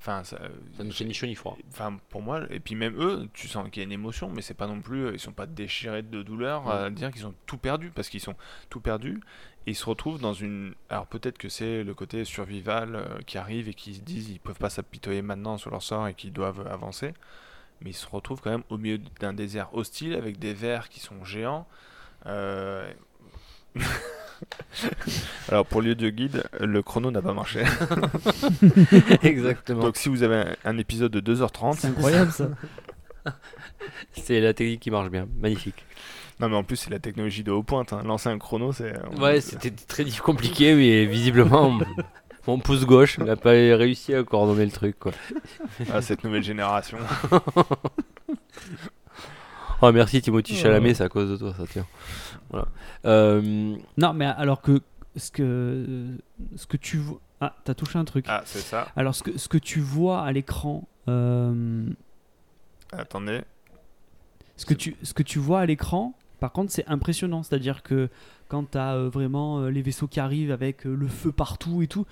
[0.02, 0.40] Enfin, ça,
[0.78, 1.56] Ça nous fait ni chaud ni froid.
[1.70, 4.42] enfin, pour moi, et puis même eux, tu sens qu'il y a une émotion, mais
[4.42, 7.60] c'est pas non plus, ils sont pas déchirés de douleur à dire qu'ils ont tout
[7.60, 8.34] perdu, parce qu'ils sont
[8.72, 9.22] tout perdus,
[9.68, 10.74] et ils se retrouvent dans une.
[10.90, 14.40] Alors peut-être que c'est le côté survival euh, qui arrive et qui se disent ils
[14.40, 17.14] peuvent pas s'apitoyer maintenant sur leur sort et qu'ils doivent avancer,
[17.82, 21.00] mais ils se retrouvent quand même au milieu d'un désert hostile avec des vers qui
[21.00, 21.68] sont géants.
[22.26, 22.92] Euh,
[25.50, 27.64] Alors pour lieu de guide, le chrono n'a pas marché.
[29.24, 29.82] Exactement.
[29.84, 32.50] Donc si vous avez un, un épisode de 2h30, C'est incroyable ça.
[34.14, 35.28] C'est la technique qui marche bien.
[35.40, 35.86] Magnifique.
[36.40, 37.94] non mais en plus c'est la technologie de haut pointe.
[37.94, 38.02] hein.
[38.06, 41.86] Lancer un chrono, c'est Ouais, c'était très compliqué, mais visiblement, mon-
[42.48, 44.98] mon pouce gauche n'a pas réussi à coordonner le truc.
[45.00, 45.12] Quoi.
[45.94, 46.98] Ah, cette nouvelle génération.
[49.82, 50.60] Oh, merci Timothy Ouais.
[50.60, 51.86] Chalamet, c'est à cause de toi, ça tient.
[52.50, 52.68] Voilà.
[53.06, 54.82] Euh, Non, mais alors que
[55.16, 56.18] ce que,
[56.56, 57.20] ce que tu vois.
[57.40, 58.26] Ah, t'as touché un truc.
[58.28, 58.88] Ah c'est ça.
[58.96, 60.88] Alors, ce que, ce que tu vois à l'écran.
[61.08, 61.86] euh,
[62.92, 63.42] Attendez.
[64.58, 67.42] ce, que tu, ce que tu vois à l'écran, par contre, c'est impressionnant.
[67.42, 68.10] C'est-à-dire que
[68.48, 71.88] quand t'as euh, vraiment euh, les vaisseaux qui arrivent avec euh, le feu partout et
[71.88, 72.06] tout,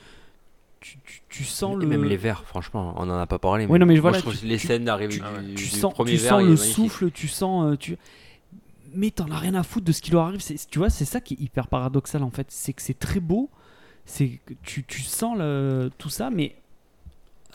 [0.80, 1.88] tu, tu, tu sens et le.
[1.88, 3.66] même les verres, franchement, on en a pas parlé.
[3.66, 5.64] Ouais, non, mais moi, voilà, je trouve tu- les tu- scènes d'arrivée tu- du, tu
[5.64, 7.66] du sens, premier tu sens le souffle, tu sens.
[7.74, 7.98] euh, tu...
[8.94, 10.40] Mais t'en as rien à foutre de ce qui leur arrive.
[10.42, 12.48] C'est- Tu vois, c'est ça qui est hyper paradoxal en fait.
[12.50, 13.50] C'est que c'est très beau.
[14.06, 16.56] C'est que tu, tu sens le, tout ça, mais.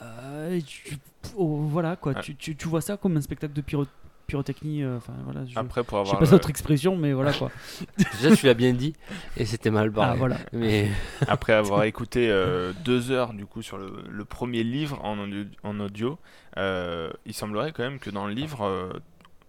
[0.03, 0.97] euh, tu-
[1.37, 2.13] oh, voilà quoi.
[2.13, 2.21] Ouais.
[2.23, 3.87] Tu, tu, tu vois ça comme un spectacle de pyro-
[4.27, 4.83] pyrotechnie.
[4.83, 5.45] euh, Enfin voilà.
[5.47, 7.51] Je, Après pour je sais avoir pas le- d'autre expression, mais voilà quoi.
[8.21, 8.95] Déjà, tu l'as bien dit,
[9.37, 10.11] et c'était mal barré.
[10.13, 10.37] ah voilà.
[10.53, 10.89] Mais
[11.29, 15.45] après avoir écouté euh, deux heures du coup sur le, le premier livre en audio,
[15.63, 16.19] en audio
[16.57, 18.93] euh, il semblerait quand même que dans le livre euh,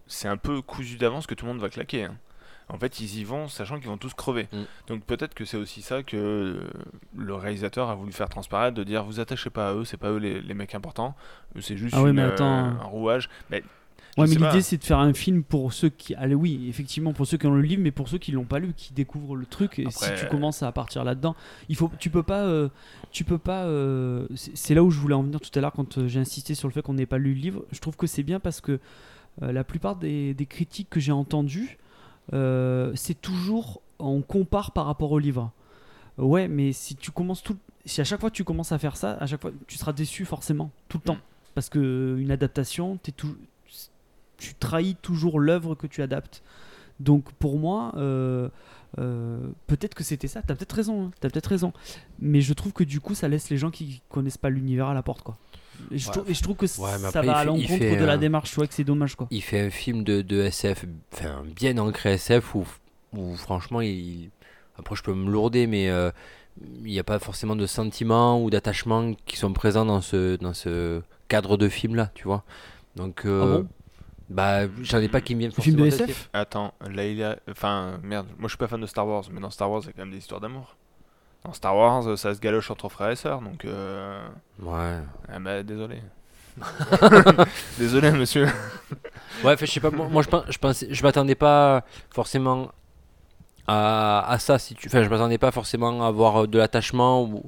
[0.06, 2.04] c'est un peu cousu d'avance que tout le monde va claquer.
[2.04, 2.16] hein.
[2.68, 4.48] En fait, ils y vont sachant qu'ils vont tous crever.
[4.52, 4.62] Mm.
[4.88, 6.60] Donc peut-être que c'est aussi ça que
[7.16, 10.10] le réalisateur a voulu faire transparaître, de dire vous attachez pas à eux, c'est pas
[10.10, 11.14] eux les, les mecs importants,
[11.60, 12.44] c'est juste Ah ouais, une, mais euh, attends.
[12.64, 13.28] un rouage.
[13.50, 13.62] Mais
[14.16, 16.14] Ouais, mais l'idée c'est de faire un film pour ceux qui.
[16.14, 18.58] Allez, oui, effectivement, pour ceux qui ont le livre, mais pour ceux qui l'ont pas
[18.58, 19.78] lu, qui découvrent le truc.
[19.78, 21.36] Et Après- si tu commences à partir là-dedans,
[21.68, 22.68] il faut, tu peux pas, euh,
[23.10, 23.64] tu peux pas.
[23.64, 26.54] euh, c'est là où je voulais en venir tout à l'heure quand euh, j'ai insisté
[26.54, 27.64] sur le fait qu'on n'ait pas lu le livre.
[27.72, 28.80] Je trouve que c'est bien parce que
[29.42, 31.76] euh, la plupart des, des critiques que j'ai entendues,
[32.32, 35.52] c'est toujours on compare par rapport au livre.
[36.18, 39.12] Ouais, mais si tu commences tout, si à chaque fois tu commences à faire ça,
[39.20, 41.54] à chaque fois tu seras déçu forcément tout le temps, Mm.
[41.54, 43.36] parce que une adaptation, t'es tout,
[44.38, 46.42] tu trahis toujours l'œuvre que tu adaptes.
[47.00, 48.48] Donc pour moi, euh,
[48.98, 50.40] euh, peut-être que c'était ça.
[50.42, 51.06] T'as peut-être raison.
[51.06, 51.72] hein, T'as peut-être raison.
[52.18, 54.94] Mais je trouve que du coup, ça laisse les gens qui connaissent pas l'univers à
[54.94, 55.36] la porte, quoi.
[55.90, 56.12] Et je, Ouais.
[56.12, 58.04] trouve, et je trouve que Ouais, mais ça après, va à fait- il l'encontre de
[58.06, 58.50] la démarche.
[58.50, 59.26] Je vois que c'est dommage, quoi.
[59.30, 62.64] il fait un film de, de SF, enfin, bien ancré SF, où
[63.16, 64.30] où franchement, il...
[64.78, 66.10] après je peux me lourder, mais euh,
[66.78, 70.52] il n'y a pas forcément de sentiments ou d'attachements qui sont présents dans ce, dans
[70.54, 72.42] ce cadre de film là, tu vois.
[72.96, 73.68] Donc, Ah bon?
[74.28, 77.22] Bah, j'en ai pas qui me viennent Film de forcément SF Attends, là il y
[77.22, 77.36] a.
[77.50, 79.86] Enfin, merde, moi je suis pas fan de Star Wars, mais dans Star Wars il
[79.86, 80.76] y a quand même des histoires d'amour.
[81.44, 83.64] Dans Star Wars, euh, ça se galoche entre frères et sœurs, donc.
[83.64, 84.26] Euh...
[84.60, 84.98] Ouais.
[85.28, 86.00] Ah bah désolé.
[87.78, 88.46] désolé monsieur.
[89.44, 92.70] Ouais, enfin, je sais pas, moi, moi, je, pen- je pensais, je m'attendais pas forcément
[93.66, 97.22] à, à ça, si tu, enfin, je m'attendais pas forcément à avoir euh, de l'attachement
[97.24, 97.44] ou,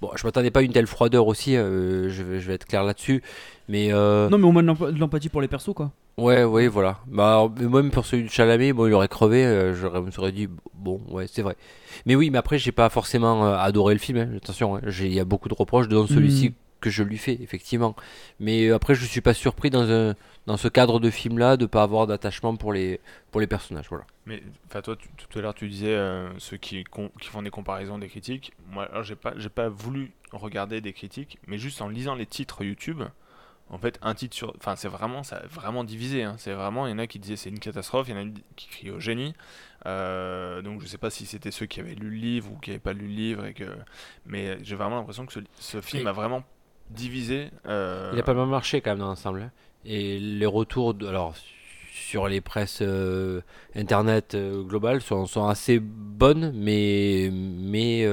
[0.00, 2.66] bon, je m'attendais pas à une telle froideur aussi, euh, je, vais, je vais être
[2.66, 3.22] clair là-dessus,
[3.68, 5.90] mais euh, Non, mais au moins de l'empathie pour les persos, quoi.
[6.18, 6.98] Ouais, ouais, voilà.
[7.06, 10.32] Bah, même pour celui de Chalamet, bon, il aurait crevé, euh, j'aurais, je me serais
[10.32, 11.56] dit, bon, ouais, c'est vrai.
[12.06, 15.06] Mais oui, mais après, j'ai pas forcément euh, adoré le film, hein, attention, hein, j'ai-
[15.06, 16.54] il y a beaucoup de reproches, dont celui-ci Mm.
[16.80, 17.94] que je lui fais, effectivement.
[18.40, 20.14] Mais euh, après, je suis pas surpris dans, un,
[20.46, 22.98] dans ce cadre de film-là de pas avoir d'attachement pour les,
[23.30, 24.04] pour les personnages, voilà.
[24.26, 26.84] Mais enfin toi tu- tout à l'heure tu disais euh, ceux qui,
[27.20, 28.52] font des comparaisons des critiques.
[28.70, 32.26] Moi alors j'ai pas j'ai pas voulu regarder des critiques, mais juste en lisant les
[32.26, 33.02] titres YouTube.
[33.70, 36.24] En fait, un titre sur, enfin c'est vraiment ça a vraiment divisé.
[36.24, 36.34] hein.
[36.38, 38.30] C'est vraiment il y en a qui disaient c'est une catastrophe, il y en a
[38.56, 39.34] qui crient au génie.
[39.86, 42.70] Euh, donc je sais pas si c'était ceux qui avaient lu le livre ou qui
[42.70, 43.64] n'avaient pas lu le livre et que,
[44.26, 46.44] mais j'ai vraiment l'impression que ce, ce film Et- a vraiment
[46.90, 47.48] divisé.
[47.66, 49.42] euh, Il a pas mal marché quand même dans l'ensemble.
[49.42, 49.50] hein.
[49.84, 51.34] Et les retours, de, alors
[51.92, 53.40] sur les presses euh,
[53.74, 58.04] internet globales sont, sont assez bonnes, mais mais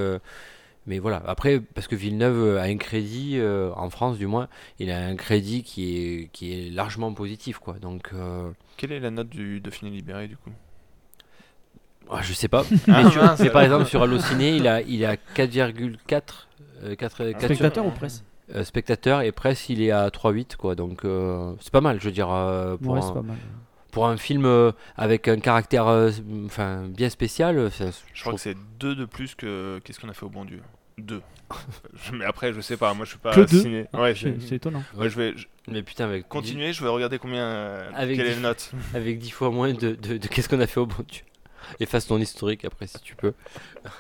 [0.90, 1.24] mais voilà.
[1.26, 4.50] Après, parce que Villeneuve a un crédit euh, en France du moins,
[4.80, 7.76] il a un crédit qui est qui est largement positif quoi.
[7.80, 10.52] Donc euh, Quelle est la note du Dauphiné libéré du coup?
[12.10, 12.64] Ah, je sais pas.
[12.88, 16.48] Ah, mais, sur- mince, mais par exemple sur Allociné, il a il a 4,4
[16.84, 18.24] euh, 4, 4 sur- Spectateur ou presse?
[18.56, 20.74] euh, spectateurs et presse il est à 3,8 quoi.
[20.76, 23.38] Donc euh, c'est pas mal, je veux dire euh, pour Ouais, un- c'est pas mal.
[23.92, 26.10] pour un film euh, avec un caractère euh,
[26.46, 30.10] enfin bien spécial euh, ça- Je crois que c'est deux de plus que qu'est-ce qu'on
[30.10, 30.62] a fait au bon Dieu.
[31.00, 31.22] Deux.
[32.14, 32.94] Mais après, je sais pas.
[32.94, 33.86] Moi, je suis pas Que deux ciné.
[33.94, 34.84] Ouais, C'est étonnant.
[34.98, 36.74] ouais, je vais je- mais putain avec continuer.
[36.74, 37.44] Je vais regarder combien.
[37.44, 40.60] euh, Avec quelle est la note avec 10 fois moins de, de- de qu'est-ce qu'on
[40.62, 41.22] a fait au bon Dieu
[41.80, 43.34] efface ton historique après si tu peux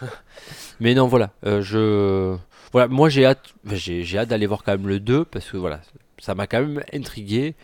[0.80, 2.36] mais non voilà euh, je
[2.72, 5.82] voilà moi j'ai hâte j'ai hâte d'aller voir quand même le 2 parce que voilà
[6.20, 7.56] ça m'a quand même intrigué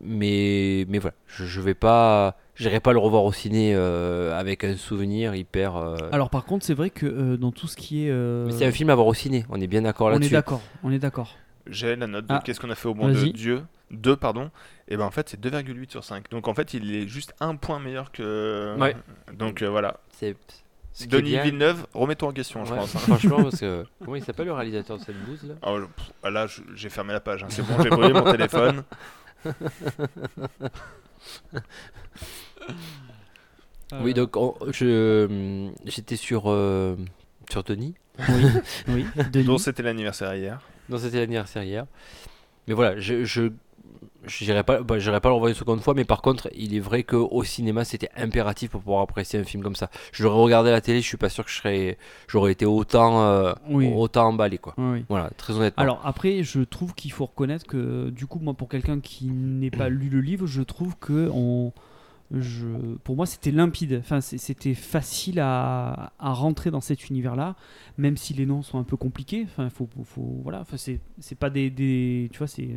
[0.00, 4.64] mais mais voilà je, je vais pas j'irai pas le revoir au ciné euh, avec
[4.64, 8.06] un souvenir hyper euh, Alors, par contre, c'est vrai que euh, dans tout ce qui
[8.06, 8.10] est.
[8.10, 10.14] euh, mais c'est un film à voir au ciné on est bien d'accord on est
[10.14, 11.36] là-dessus d'accord, on est d'accord.
[11.66, 12.42] J'ai la note de Ah.
[12.44, 13.32] qu'est-ce qu'on a fait au bon Vas-y.
[13.32, 13.62] Dieu?
[13.90, 14.50] 2, pardon.
[14.88, 16.30] Et ben en fait, c'est 2,8 sur 5.
[16.30, 18.76] Donc en fait, il est juste un point meilleur que.
[18.78, 18.94] Ouais.
[19.32, 19.98] Donc euh, voilà.
[20.18, 20.36] c'est
[20.92, 22.94] ce Denis Villeneuve, remets-toi en question, je pense.
[22.94, 22.98] hein.
[23.06, 23.84] Franchement, parce que.
[24.04, 25.54] Comment il s'appelle le réalisateur de cette bouse là?
[25.62, 25.74] Ah,
[26.22, 27.42] ah, là, j'ai fermé la page.
[27.44, 27.48] hein.
[27.48, 28.82] C'est bon, j'ai brûlé mon téléphone.
[34.02, 36.96] Oui, donc on- je j'étais sur euh,
[37.50, 37.94] sur Denis.
[38.18, 38.44] Oui,
[38.88, 39.06] oui.
[39.30, 39.44] Denis.
[39.44, 40.60] Donc c'était l'anniversaire hier.
[40.88, 41.86] Non, c'était l'anniversaire hier.
[42.66, 43.52] Mais voilà, je je
[44.26, 46.80] j'irai pas bah, j'irai pas le revoir une seconde fois, mais par contre, il est
[46.80, 49.90] vrai que au cinéma, c'était impératif pour pouvoir apprécier un film comme ça.
[50.12, 52.66] Je l'aurais regardé à la télé, je suis pas sûr que je serais j'aurais été
[52.66, 53.90] autant euh, Oui.
[53.94, 54.74] autant emballé quoi.
[54.78, 55.04] Oui.
[55.08, 55.82] Voilà, très honnêtement.
[55.82, 59.70] Alors après, je trouve qu'il faut reconnaître que du coup, moi, pour quelqu'un qui n'ait
[59.70, 61.72] pas lu le livre, je trouve que on,
[62.32, 62.66] je,
[63.04, 63.98] pour moi, c'était limpide.
[64.00, 67.54] Enfin, c'était facile à, à rentrer dans cet univers-là,
[67.98, 69.44] même si les noms sont un peu compliqués.
[69.44, 70.60] Enfin, faut, faut- voilà.
[70.62, 72.68] Enfin, c'est, c'est pas des, des- tu vois, c'est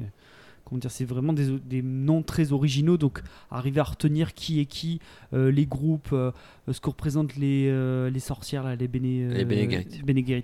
[0.68, 2.98] comment dire, c'est vraiment des, des noms très originaux.
[2.98, 5.00] Donc, arriver à retenir qui est qui,
[5.34, 6.32] euh, les groupes, euh,
[6.70, 10.42] ce que représentent les, euh, les sorcières, là, les, béné, Les euh.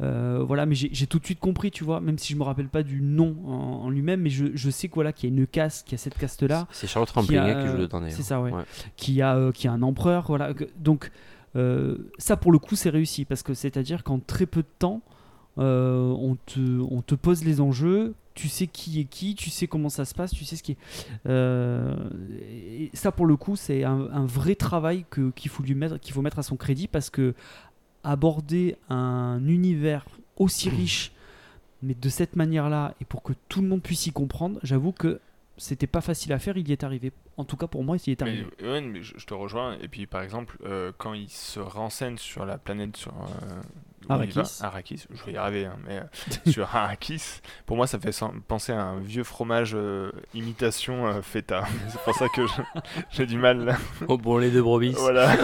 [0.00, 2.68] Euh, voilà, mais j'ai tout de suite compris, tu vois, même si je me rappelle
[2.68, 5.36] pas du nom en, en lui-même, mais je, je sais que voilà, qu'il y a
[5.36, 7.86] une caste, qu'il y a cette caste-là, c'est Charlotte qui a, Rampling qui joue euh,
[7.86, 8.52] dedans c'est ça, ouais,
[8.96, 10.52] qui a, euh, qui a un empereur, voilà.
[10.78, 11.10] Donc,
[11.56, 15.02] euh, ça pour le coup, c'est réussi parce que c'est-à-dire qu'en très peu de temps,
[15.58, 19.66] euh, on, te, on te pose les enjeux, tu sais qui est qui, tu sais
[19.66, 20.78] comment ça se passe, tu sais ce qui est.
[21.26, 21.94] Euh,
[22.92, 25.04] ça pour le coup, c'est un, vrai travail
[25.36, 27.34] qu'il faut lui mettre, qu'il faut mettre à son crédit parce que
[28.02, 30.04] aborder un univers
[30.36, 31.12] aussi riche,
[31.82, 35.20] mais de cette manière-là, et pour que tout le monde puisse y comprendre, j'avoue que
[35.56, 37.12] c'était pas facile à faire, il y est arrivé.
[37.36, 38.46] En tout cas, pour moi, il y est Mais, arrivé.
[38.62, 39.76] ouais, mais je, je te rejoins.
[39.80, 43.62] Et puis, par exemple, euh, quand il se renseigne sur la planète sur euh,
[44.08, 44.34] Arrakis.
[44.34, 46.04] va- Arrakis, je vais y arriver, hein, mais euh,
[46.50, 48.16] sur Arrakis, pour moi, ça fait
[48.48, 51.64] penser à un vieux fromage euh, imitation euh, feta.
[51.88, 52.42] C'est pour ça que
[53.10, 53.64] j'ai du mal.
[53.64, 53.76] là.
[54.08, 54.92] Oh bon, les deux brebis.
[54.96, 55.36] Voilà.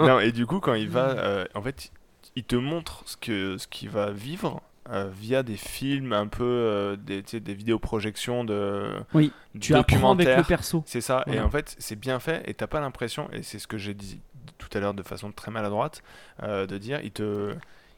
[0.00, 1.92] non, et du coup, quand il va, euh, en fait,
[2.34, 4.62] il te montre ce que ce qu'il va vivre.
[4.90, 7.22] Euh, via des films un peu euh, des,
[7.54, 10.82] vidéoprojections de Oui, Tu apprends avec le perso.
[10.86, 13.66] c'est ça, et en fait, c'est bien fait, et t'as pas l'impression, et c'est ce
[13.66, 14.20] que j'ai dit
[14.58, 16.02] tout à l'heure de façon très maladroite,
[16.42, 17.54] euh, de dire il te,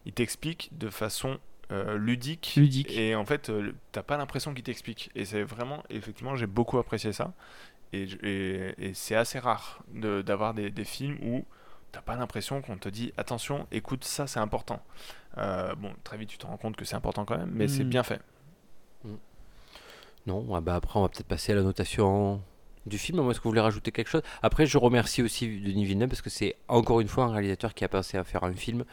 [0.07, 1.39] il t'explique de façon
[1.99, 2.97] ludique, Ludique.
[2.97, 3.53] et en fait
[3.93, 5.11] t'as pas l'impression qu'il t'explique.
[5.15, 7.35] Et c'est vraiment, effectivement, j'ai beaucoup apprécié ça.
[7.93, 11.45] Et, j- et- et c'est assez rare de- d'avoir des, des films où
[11.93, 14.83] t'as pas l'impression qu'on te dit attention, écoute ça, c'est important.
[15.39, 17.85] Euh, bon, très vite tu te rends compte que c'est important quand même, mais c'est
[17.85, 17.89] Mm.
[17.89, 18.21] bien fait.
[20.27, 22.41] Non, ah bah après on va peut-être passer à la notation
[22.87, 23.21] du film.
[23.21, 24.23] Moi, est-ce que vous voulez rajouter quelque chose?
[24.43, 27.85] Après, je remercie aussi Denis Villeneuve parce que c'est encore une fois un réalisateur qui
[27.85, 28.85] a pensé à faire un film,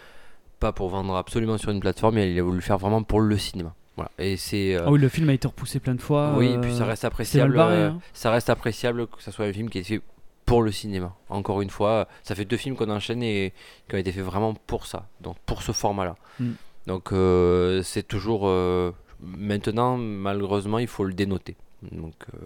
[0.59, 3.19] pas pour vendre absolument sur une plateforme, mais il a voulu le faire vraiment pour
[3.19, 3.73] le cinéma.
[3.97, 4.11] Voilà.
[4.17, 4.75] Et c'est.
[4.75, 6.35] euh, Ah oui, le film a été repoussé plein de fois.
[6.37, 7.55] oui, euh, et puis ça reste c'est mal appréciable.
[7.55, 7.99] barré, euh, hein.
[8.13, 10.01] Ça reste appréciable que ça soit un film qui est fait
[10.45, 11.15] pour le cinéma.
[11.29, 13.53] Encore une fois, ça fait deux films qu'on enchaîne et
[13.89, 16.15] qui ont été faits vraiment pour ça, donc pour ce format-là.
[16.39, 16.51] Mm.
[16.87, 21.55] Donc euh, c'est toujours euh, maintenant, malheureusement, il faut le dénoter.
[21.91, 22.37] Donc, euh,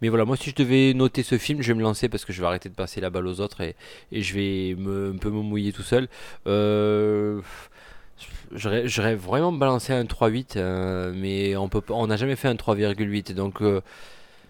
[0.00, 2.32] mais voilà, moi si je devais noter ce film, je vais me lancer parce que
[2.32, 3.74] je vais arrêter de passer la balle aux autres et,
[4.10, 6.08] et je vais me, un peu me mouiller tout seul.
[8.54, 13.32] J'aurais vraiment balancé un 3.8, euh, mais on pas- on n'a jamais fait un 3,8.
[13.32, 13.62] Donc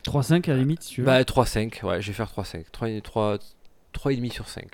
[0.04, 1.06] 3-5 à la limite, si tu veux.
[1.06, 2.64] bah 3,5, ouais, je vais faire 3,5.
[2.72, 3.38] 3, 3,
[3.94, 4.66] 3,5 sur 5.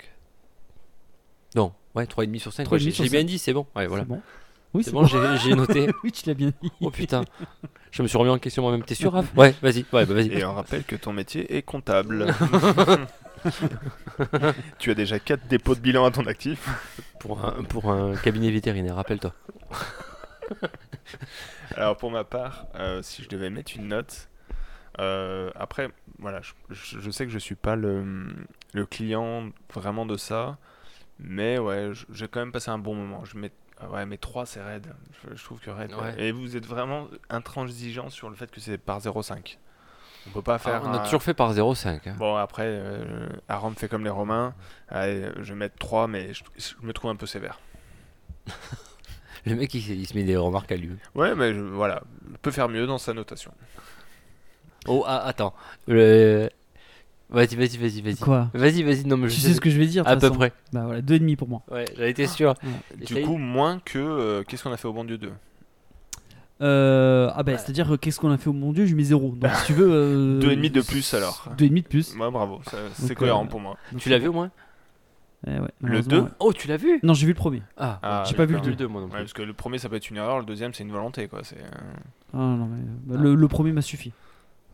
[1.55, 2.65] Non, ouais, 3,5 sur 5.
[2.67, 3.25] 3,5 Ouais, j'ai bien 5.
[3.25, 3.65] dit, c'est bon.
[3.75, 4.03] Ouais, voilà.
[4.03, 4.21] C'est bon.
[4.75, 5.89] Oui, C'est bon, j'ai j'ai noté.
[6.03, 6.71] oui, tu l'as bien dit.
[6.81, 7.23] Oh putain.
[7.91, 8.83] Je me suis remis en question moi-même.
[8.83, 9.83] T'es sûr, Raph Ouais, vas-y.
[9.91, 10.27] Ouais, bah, vas-y.
[10.31, 12.27] Et on rappelle que ton métier est comptable.
[14.77, 16.69] tu as déjà 4 dépôts de bilan à ton actif.
[17.19, 19.33] Pour un, pour un cabinet vétérinaire, rappelle-toi.
[21.75, 24.28] Alors pour ma part, euh, si je devais mettre une note,
[24.99, 28.27] euh, après, voilà, je, sais que je suis pas le,
[28.73, 30.57] le client vraiment de ça,
[31.19, 33.23] mais ouais, j'ai quand même passé un bon moment.
[33.25, 34.93] Je mets, ah ouais, mais 3 c'est raide.
[35.23, 35.93] Je, je trouve que raide.
[35.93, 36.15] Ouais.
[36.21, 39.57] Et vous êtes vraiment intransigeant sur le fait que c'est par 0,5.
[40.27, 40.81] On peut pas faire.
[40.83, 42.07] Ah, on a un- toujours fait par 0,5.
[42.09, 42.15] hein.
[42.17, 44.53] Bon après, euh, Aram fait comme les Romains.
[44.89, 47.59] Allez, je vais mettre 3, mais je, je me trouve un peu sévère.
[49.45, 50.91] Le mec, il, il se met des remarques à lui.
[51.15, 53.53] Ouais, mais je- voilà, il peut faire mieux dans sa notation.
[54.87, 55.53] Oh, ah, attends.
[55.87, 56.49] Le-
[57.31, 58.15] Vas-y, vas-y, vas-y, vas-y.
[58.15, 59.05] Quoi Vas-y, vas-y.
[59.05, 60.39] Non, mais je Tu sais ce que je vais dire de À toute peu façon.
[60.39, 60.53] près.
[60.73, 61.61] Bah voilà, 2,5 pour moi.
[61.69, 62.55] Ouais, j'en étais sûr.
[62.97, 63.23] Du Essaye.
[63.23, 65.31] coup, moins que euh, qu'est-ce qu'on a fait au bon Dieu 2
[66.61, 69.35] Euh, ah bah, c'est-à-dire euh, qu'est-ce qu'on a fait au mon dieu, je mets 0.
[69.35, 69.89] Donc si tu veux.
[69.91, 71.47] Euh, Deux et demi de plus, alors.
[71.57, 72.15] 2,5 de plus.
[72.15, 73.77] Ouais, bravo, ça- c'est Donc, cohérent euh, pour moi.
[73.91, 74.49] Donc, Tu l'as vu au moins
[75.47, 76.29] Eh ouais, malheureusement, 2 ouais.
[76.39, 77.61] Oh, tu l'as vu Non, j'ai vu le premier.
[77.77, 78.87] Ah, Ah, j'ai pas vu le deux.
[78.87, 79.15] moi non plus.
[79.17, 81.27] Ouais, parce que le premier ça peut être une erreur, le deuxième c'est une volonté
[81.27, 81.41] quoi.
[81.43, 81.67] C'est, euh,
[82.33, 84.11] Ah non, mais bah, le, le premier m'a suffi.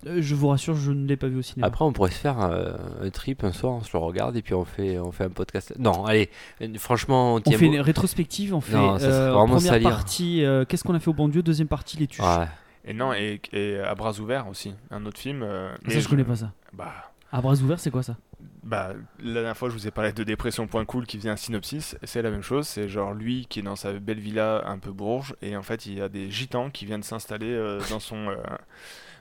[0.05, 1.67] Euh, je vous rassure, je ne l'ai pas vu au cinéma.
[1.67, 4.41] Après, on pourrait se faire euh, un trip un soir, on se le regarde et
[4.41, 5.73] puis on fait, on fait un podcast.
[5.79, 6.29] Non, allez,
[6.61, 9.89] euh, franchement, on on fait une rétrospective, on fait Non, ça euh, vraiment première salir.
[9.89, 12.23] partie, euh, qu'est-ce qu'on a fait au bon Dieu, deuxième partie, les tuches.
[12.23, 12.47] Ouais.
[12.87, 15.41] Et non, et, et à bras ouverts aussi, un autre film.
[15.43, 16.51] euh, mais ça, je connais pas ça.
[16.73, 16.91] Bah,
[17.31, 18.15] À bras ouverts, c'est quoi ça?
[18.65, 21.37] Bah, la dernière fois je vous ai parlé de Dépression Point Cool qui faisait un
[21.37, 24.79] synopsis, c'est la même chose, c'est genre lui qui est dans sa belle villa un
[24.79, 27.99] peu bourge, et en fait il y a des gitans qui viennent s'installer euh, dans
[28.01, 28.27] son...
[28.29, 28.35] euh,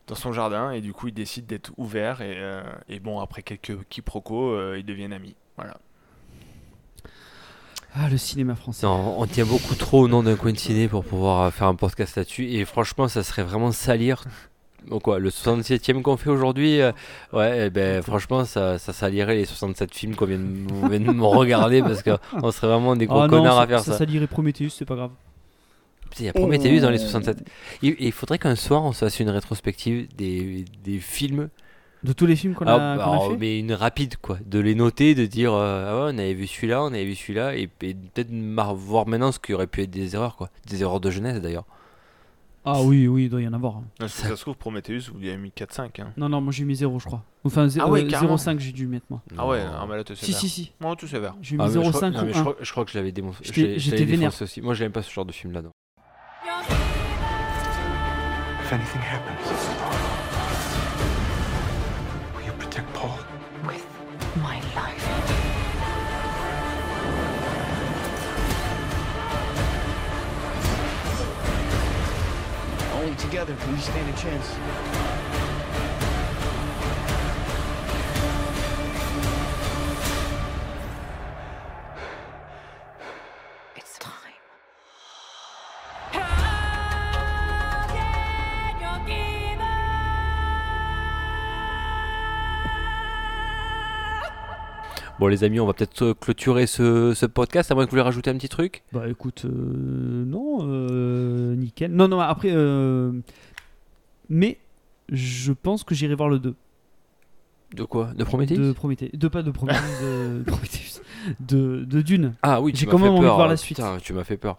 [0.07, 3.43] dans son jardin et du coup il décide d'être ouvert et, euh, et bon après
[3.43, 5.79] quelques quiproquos euh, ils deviennent amis voilà
[7.95, 8.87] Ah, le cinéma français.
[8.87, 11.77] Non, on tient beaucoup trop au nom d'un coin de ciné pour pouvoir faire un
[11.77, 12.51] podcast là-dessus.
[12.51, 14.25] Et franchement, ça serait vraiment salir.
[14.89, 16.93] Donc, quoi, le 67e qu'on fait aujourd'hui, euh,
[17.33, 20.43] ouais, eh ben, franchement, ça, ça salirait les 67 films qu'on vient, de-
[21.13, 23.99] me regarder parce qu'on serait vraiment des gros Ah connards ça, à faire ça, ça.
[23.99, 25.11] salirait Prometheus, c'est pas grave.
[26.21, 27.39] Il y a Prometheus dans les 67.
[27.83, 31.49] Et et il faudrait qu'un soir on se fasse une rétrospective des, des films.
[32.05, 34.59] De tous les films qu'on a, qu'on a alors, fait mais une rapide quoi, de
[34.59, 37.57] les noter, de dire euh, ah ouais, on avait vu celui-là, on avait vu celui-là,
[37.57, 38.29] et, et peut-être
[38.77, 41.65] voir maintenant ce qui aurait pu être des erreurs quoi, des erreurs de jeunesse d'ailleurs.
[42.67, 43.83] Ah oui, oui, il doit y en avoir.
[44.01, 46.13] Non, si ça se trouve Prometheus vous lui avez mis 4-5 hein.
[46.17, 47.23] Non, non, moi j'ai mis 0, je crois.
[47.45, 48.37] Enfin, Ah ouais, euh, carrément.
[48.37, 49.21] 0,5 j'ai dû mettre moi.
[49.37, 49.71] ah ouais Non.
[49.83, 50.73] ah bah là Si, sévère si, si.
[50.81, 52.35] moi tout sévère J'ai Ah, mis mais crois- 0,5 non, ou mais 1.
[52.35, 54.33] je, crois, je crois que je l'avais démon- J'étais- vénère.
[54.41, 54.63] aussi.
[54.63, 55.61] Moi j'aime pas ce genre de film là.
[55.63, 55.71] non.
[58.63, 59.74] If anything happens,
[73.19, 75.24] together we stand a chance.
[95.25, 97.93] Bon les amis, on va peut-être euh, clôturer ce, ce podcast, à moins que vous
[97.95, 98.83] voulez rajouter un petit truc?
[98.93, 101.91] Bah écoute, euh, non, euh, nickel.
[101.93, 103.11] Non, non, après, euh,
[104.29, 104.59] mais
[105.11, 106.55] je pense que j'irai voir le 2
[107.75, 108.13] De quoi?
[108.13, 108.59] De Prometheus?
[108.59, 109.11] De Prométhée.
[109.15, 111.01] De pas de Prométhée, de Prometheus.
[111.41, 112.35] de, de Dune.
[112.43, 113.79] Ah oui, tu J'ai quand même envie de voir la suite.
[113.79, 114.59] Putain, tu m'as fait peur.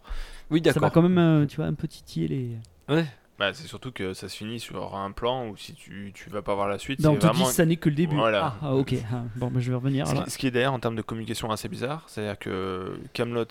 [0.50, 0.90] Oui, Ça va d'accord.
[1.04, 2.50] quand même, tu vois, un peu titiller les.
[3.38, 6.40] Bah, c'est surtout que ça se finit sur un plan où si tu, tu vas
[6.42, 7.44] pas voir la suite, Bah, on te vraiment.
[7.46, 8.16] dit ça n'est que le début.
[8.16, 8.56] Voilà.
[8.62, 8.94] Ah, ah, ok.
[9.12, 10.06] Ah, bon, bah, je vais revenir.
[10.06, 13.44] Ce qui, ce qui est d'ailleurs en termes de communication assez bizarre, c'est-à-dire que Camelot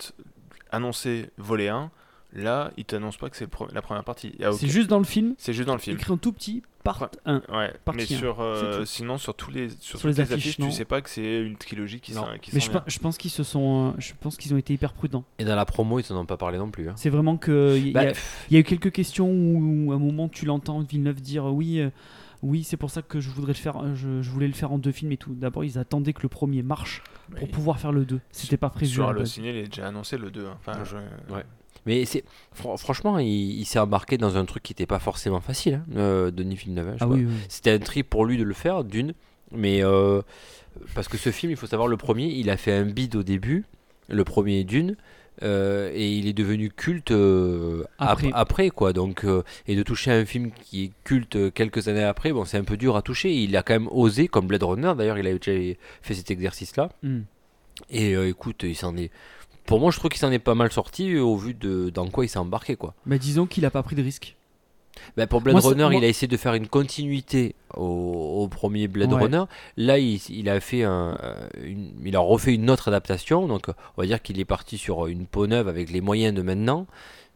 [0.70, 1.90] annonçait volet 1,
[2.32, 4.32] là il t'annonce pas que c'est la première partie.
[4.34, 5.96] Il y a C'est juste dans le film, c'est juste dans le film.
[5.96, 7.42] écrit en tout petit, part 1.
[7.52, 10.46] Ouais, partie mais sur, euh, sinon sur tous les sur, Sur les toutes les affiches,
[10.46, 10.66] affiches, non.
[10.66, 12.22] tu sais pas que c'est une trilogie qui Non.
[12.24, 12.80] s'en qui Mais je, vient.
[12.80, 15.24] pe- je pense qu'ils se sont, euh, je pense qu'ils ont été hyper prudents.
[15.38, 16.88] Et dans la promo, ils en ont pas parlé non plus.
[16.88, 16.94] hein.
[16.96, 18.04] C'est vraiment que il y, Bah,
[18.50, 21.50] y a eu quelques questions où, où, à un moment tu l'entends Villeneuve dire euh,
[21.50, 21.90] oui, euh,
[22.42, 24.70] oui, c'est pour ça que je voudrais le faire, euh, je, je voulais le faire
[24.70, 25.34] en deux films et tout.
[25.34, 28.20] D'abord, ils attendaient que le premier marche pour Mais pouvoir faire le 2.
[28.30, 28.92] C'était pas prévu.
[28.92, 30.46] Sur le ciné, il est déjà annoncé le 2.
[30.46, 30.56] hein.
[30.60, 30.96] Enfin, je-
[31.34, 31.44] Ouais.
[31.86, 33.28] Mais c'est fran- franchement, il,
[33.60, 36.88] il s'est embarqué dans un truc qui n'était pas forcément facile, hein, euh, Denis Villeneuve.
[36.88, 37.32] hein, Ah oui, oui.
[37.48, 39.14] C'était un trip pour lui de le faire, d'une.
[39.52, 40.20] Mais euh,
[40.94, 43.22] parce que ce film, il faut savoir, le premier, il a fait un bid au
[43.22, 43.64] début,
[44.08, 44.96] le premier d'une,
[45.42, 48.70] euh, et il est devenu culte euh, ap- Après.
[48.70, 48.92] quoi.
[48.92, 52.56] Donc, euh, et de toucher un film qui est culte quelques années après, bon, c'est
[52.58, 53.32] un peu dur à toucher.
[53.32, 54.92] Il a quand même osé, comme Blade Runner.
[54.96, 56.88] D'ailleurs, il a déjà fait cet exercice-là.
[57.02, 57.20] Hmm.
[57.90, 59.10] Et écoute, il s'en est.
[59.66, 62.08] Pour moi, je trouve qu'il s'en est pas mal sorti euh, au vu de dans
[62.08, 62.94] quoi il s'est embarqué, quoi.
[63.06, 64.36] Bah, disons qu'il a pas pris de risque.
[65.16, 67.82] Bah, pour Blade Moi, Runner, moi- il a essayé de faire une continuité au,
[68.42, 69.22] au premier Blade Ouais.
[69.24, 69.42] Runner.
[69.76, 73.46] Là, il, il a fait un, euh, une- il a refait une autre adaptation.
[73.46, 76.40] Donc, on va dire qu'il est parti sur une peau neuve avec les moyens de
[76.42, 76.86] maintenant.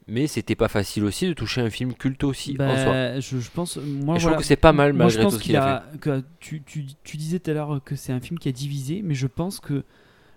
[0.09, 2.85] Mais c'était pas facile aussi de toucher un film culte aussi en soi.
[2.87, 4.37] Bah, je, je pense, moi, je voilà.
[4.37, 5.97] trouve que c'est pas mal Moi, je malgré pense tout ce qu'il a, fait.
[5.97, 5.99] a.
[6.01, 9.03] que tu, tu, tu disais tout à l'heure que c'est un film qui a divisé,
[9.05, 9.85] mais je pense que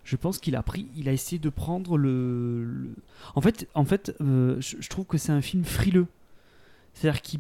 [0.04, 2.90] je pense qu'il a pris, il a essayé de prendre le.
[3.36, 6.08] En fait, en fait, euh, je, trouve que c'est un film frileux.
[6.94, 7.40] C'est-à-dire qui,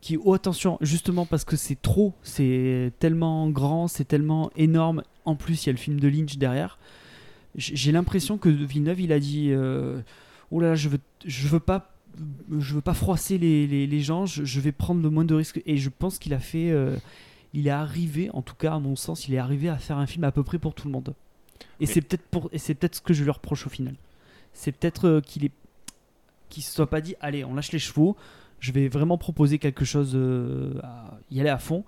[0.00, 5.02] qui, oh attention, justement parce que c'est trop, c'est tellement grand, c'est tellement énorme.
[5.24, 6.78] En plus, il y a le film de Lynch derrière.
[7.56, 10.00] J'ai l'impression que Villeneuve, il a dit, euh,
[10.50, 11.92] oh là là, je veux, je veux pas
[12.58, 15.60] je veux pas froisser les, les, gens, je, je vais prendre le moins de risques.
[15.66, 16.70] Et je pense qu'il a fait.
[16.70, 16.96] euh,
[17.56, 20.06] il est arrivé, en tout cas à mon sens, il est arrivé à faire un
[20.06, 21.14] film à peu près pour tout le monde.
[21.60, 23.94] Et Mais- c'est peut-être pour et c'est peut-être ce que je lui reproche au final.
[24.52, 25.52] C'est peut-être euh, qu'il est
[26.48, 28.16] qu'il se soit pas dit allez on lâche les chevaux,
[28.60, 31.84] je vais vraiment proposer quelque chose, euh, à y aller à fond.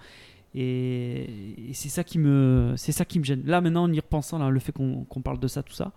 [0.54, 3.42] Et, et c'est ça qui me c'est ça qui me gêne.
[3.46, 5.92] Là maintenant en y repensant là, le fait qu'on qu'on parle de ça tout ça,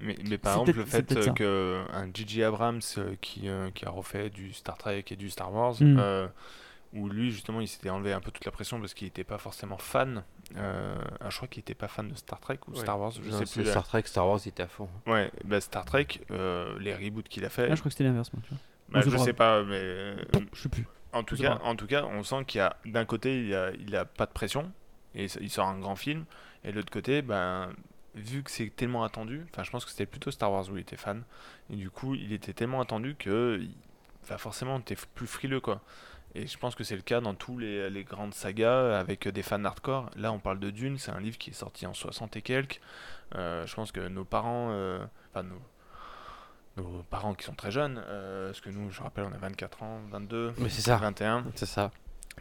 [0.00, 1.30] Mais, mais par exemple, le fait euh, ça.
[1.32, 2.44] que un J.J.
[2.44, 5.98] Abrams euh, qui, euh, qui a refait du Star Trek et du Star Wars, Mm.
[6.94, 9.38] Où lui justement il s'était enlevé un peu toute la pression parce qu'il n'était pas
[9.38, 10.24] forcément fan.
[10.56, 12.80] euh, ah, je crois qu'il n'était pas fan de Star Trek ou Ouais.
[12.80, 13.68] Star Wars, je Non, sais plus.
[13.68, 14.88] Star Trek, Star Wars, il était à fond.
[15.06, 18.04] Ouais, bah, Star Trek, euh, les reboots qu'il a fait, là je crois que c'était
[18.04, 18.42] l'inverse moi.
[18.46, 18.58] Tu vois.
[18.88, 19.24] bah, je grave.
[19.24, 20.16] sais pas, mais euh,
[20.54, 20.86] Je sais plus.
[21.12, 23.70] en tout cas, en tout cas, on sent qu'il y a d'un côté il a,
[23.72, 24.72] il a pas de pression
[25.14, 26.24] et il sort un grand film,
[26.64, 27.70] et de l'autre côté, ben
[28.14, 30.80] vu que c'est tellement attendu, enfin je pense que c'était plutôt Star Wars où il
[30.80, 31.22] était fan,
[31.70, 33.60] et du coup il était tellement attendu que
[34.22, 35.80] enfin, forcément t'es plus frileux quoi.
[36.34, 39.42] Et je pense que c'est le cas dans tous les, les grandes sagas avec des
[39.42, 40.10] fans hardcore.
[40.16, 42.80] Là on parle de Dune, c'est un livre qui est sorti en 60 et quelques.
[43.34, 48.02] Euh, je pense que nos parents, euh, enfin nos, nos parents qui sont très jeunes,
[48.06, 50.96] euh, parce que nous je rappelle on a 24 ans, 22, Mais c'est ça.
[50.96, 51.44] 21.
[51.54, 51.90] C'est ça.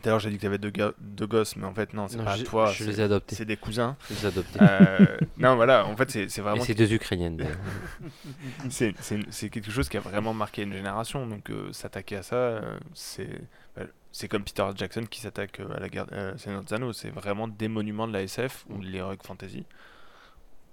[0.04, 2.43] D'ailleurs, j'ai dit que tu avais deux, gosses, mais en fait, non, c'est pas je-
[2.43, 2.72] toi.
[2.72, 3.36] je les ai adoptés.
[3.36, 3.95] C'est des cousins.
[4.10, 4.60] Je les ai adoptés.
[4.62, 6.64] Euh, non, voilà, en fait, c'est vraiment.
[6.64, 7.38] c'est deux Ukrainiennes.
[7.38, 7.58] d'ailleurs.
[8.70, 11.26] C'est quelque chose qui a vraiment marqué une génération.
[11.28, 13.30] Donc, euh, s'attaquer à ça, euh, c'est.
[13.76, 16.08] bah, C'est comme Peter Jackson qui s'attaque à la guerre.
[16.38, 16.93] Seigneur des Anneaux.
[16.93, 19.66] C'est vraiment des monuments de la SF ou de l'heroic fantasy.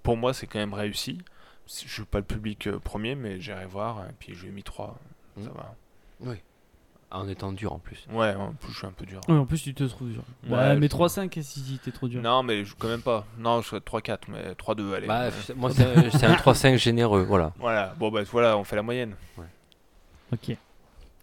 [0.03, 1.19] Pour moi, c'est quand même réussi.
[1.67, 4.05] Je suis pas le public premier, mais j'irai voir.
[4.09, 4.97] Et puis, je lui ai mis 3.
[5.37, 5.53] Ça Mm.
[5.53, 5.75] va.
[6.21, 6.35] oui.
[7.15, 8.05] En étant dur en plus.
[8.11, 9.21] Ouais, en plus, je suis un peu dur.
[9.27, 10.23] Ouais, en plus, tu te trouves dur.
[10.43, 12.21] Ouais, Bah, mais je- 3-5, si t'es trop dur?
[12.21, 13.25] Non, mais je, quand même pas.
[13.37, 15.07] Non, je serais 3-4, mais 3-2, allez.
[15.07, 17.23] Bah, Euh, moi, c'est un- c'est un 3-5 généreux.
[17.23, 17.53] Voilà.
[17.59, 19.15] Voilà, bon bah voilà, on fait la moyenne.
[20.33, 20.57] Ok.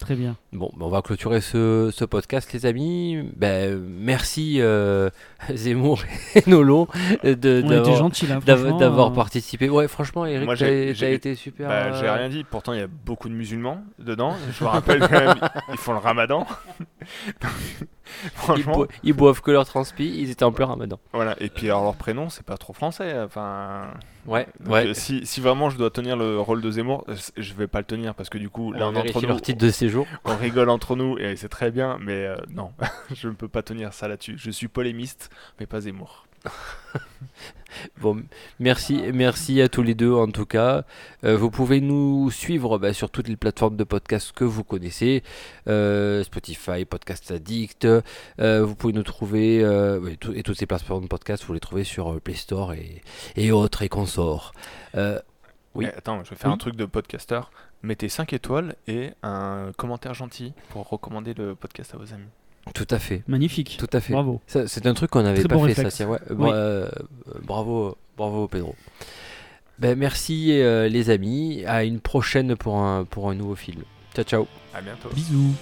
[0.02, 0.36] Très bien.
[0.52, 3.22] Bon, ben, on va clôturer ce, ce podcast, les amis.
[3.36, 5.10] Ben, merci euh,
[5.54, 6.02] Zemmour
[6.34, 6.88] et Nolo
[7.22, 9.70] d'avoir euh, participé.
[9.70, 11.68] Ouais, franchement, Eric, Moi, j'ai- j'ai- été super.
[11.68, 14.34] Bah, j'ai euh, rien dit, pourtant il y a beaucoup de musulmans dedans.
[14.52, 15.34] Je vous rappelle quand même,
[15.70, 16.48] ils font le ramadan.
[18.24, 20.98] Ils, Franchement, ils boivent que leur transpi, ils étaient en plein ramadan.
[21.12, 21.36] voilà.
[21.40, 23.18] Et puis alors leur prénom, c'est pas trop français.
[23.20, 23.88] Enfin,
[24.26, 24.86] Ouais, donc, ouais.
[24.88, 27.78] euh, si, si vraiment je dois tenir le rôle de Zemmour, euh, je vais pas
[27.80, 30.06] le tenir parce que du coup, On l'un d'entre nous, leur titre de séjour.
[30.24, 32.72] on rigole entre nous et c'est très bien, mais euh, non,
[33.14, 34.34] je ne peux pas tenir ça là-dessus.
[34.38, 36.26] Je suis polémiste, mais pas Zemmour.
[38.00, 38.22] Bon,
[38.60, 40.84] merci, merci à tous les deux en tout cas.
[41.24, 45.22] Euh, vous pouvez nous suivre bah, sur toutes les plateformes de podcast que vous connaissez,
[45.68, 47.86] euh, Spotify, Podcast Addict.
[47.86, 49.64] Euh, vous pouvez nous trouver
[50.20, 53.00] tout- et toutes ces plateformes de podcast, vous les trouvez sur Play Store et,
[53.36, 54.52] et autres et consorts.
[55.74, 55.86] Oui.
[55.88, 56.54] Eh, attends, je vais faire Oui.
[56.54, 57.40] un truc de podcaster.
[57.82, 62.28] Mettez 5 étoiles et un commentaire gentil pour recommander le podcast à vos amis.
[62.74, 63.76] Tout à fait, Magnifique.
[63.78, 64.12] tout à fait.
[64.12, 64.40] Bravo.
[64.46, 65.82] C'est un truc qu'on n'avait pas bon fait, ça.
[65.82, 66.00] réflexe.
[66.08, 66.18] ouais.
[66.30, 66.50] Oui.
[66.52, 66.88] Euh,
[67.44, 68.74] bravo, bravo Pedro.
[69.78, 71.64] Ben, merci euh, les amis.
[71.66, 73.82] À une prochaine pour un, pour un nouveau film.
[74.14, 74.46] Ciao ciao.
[74.74, 75.08] À bientôt.
[75.14, 75.54] Bisous.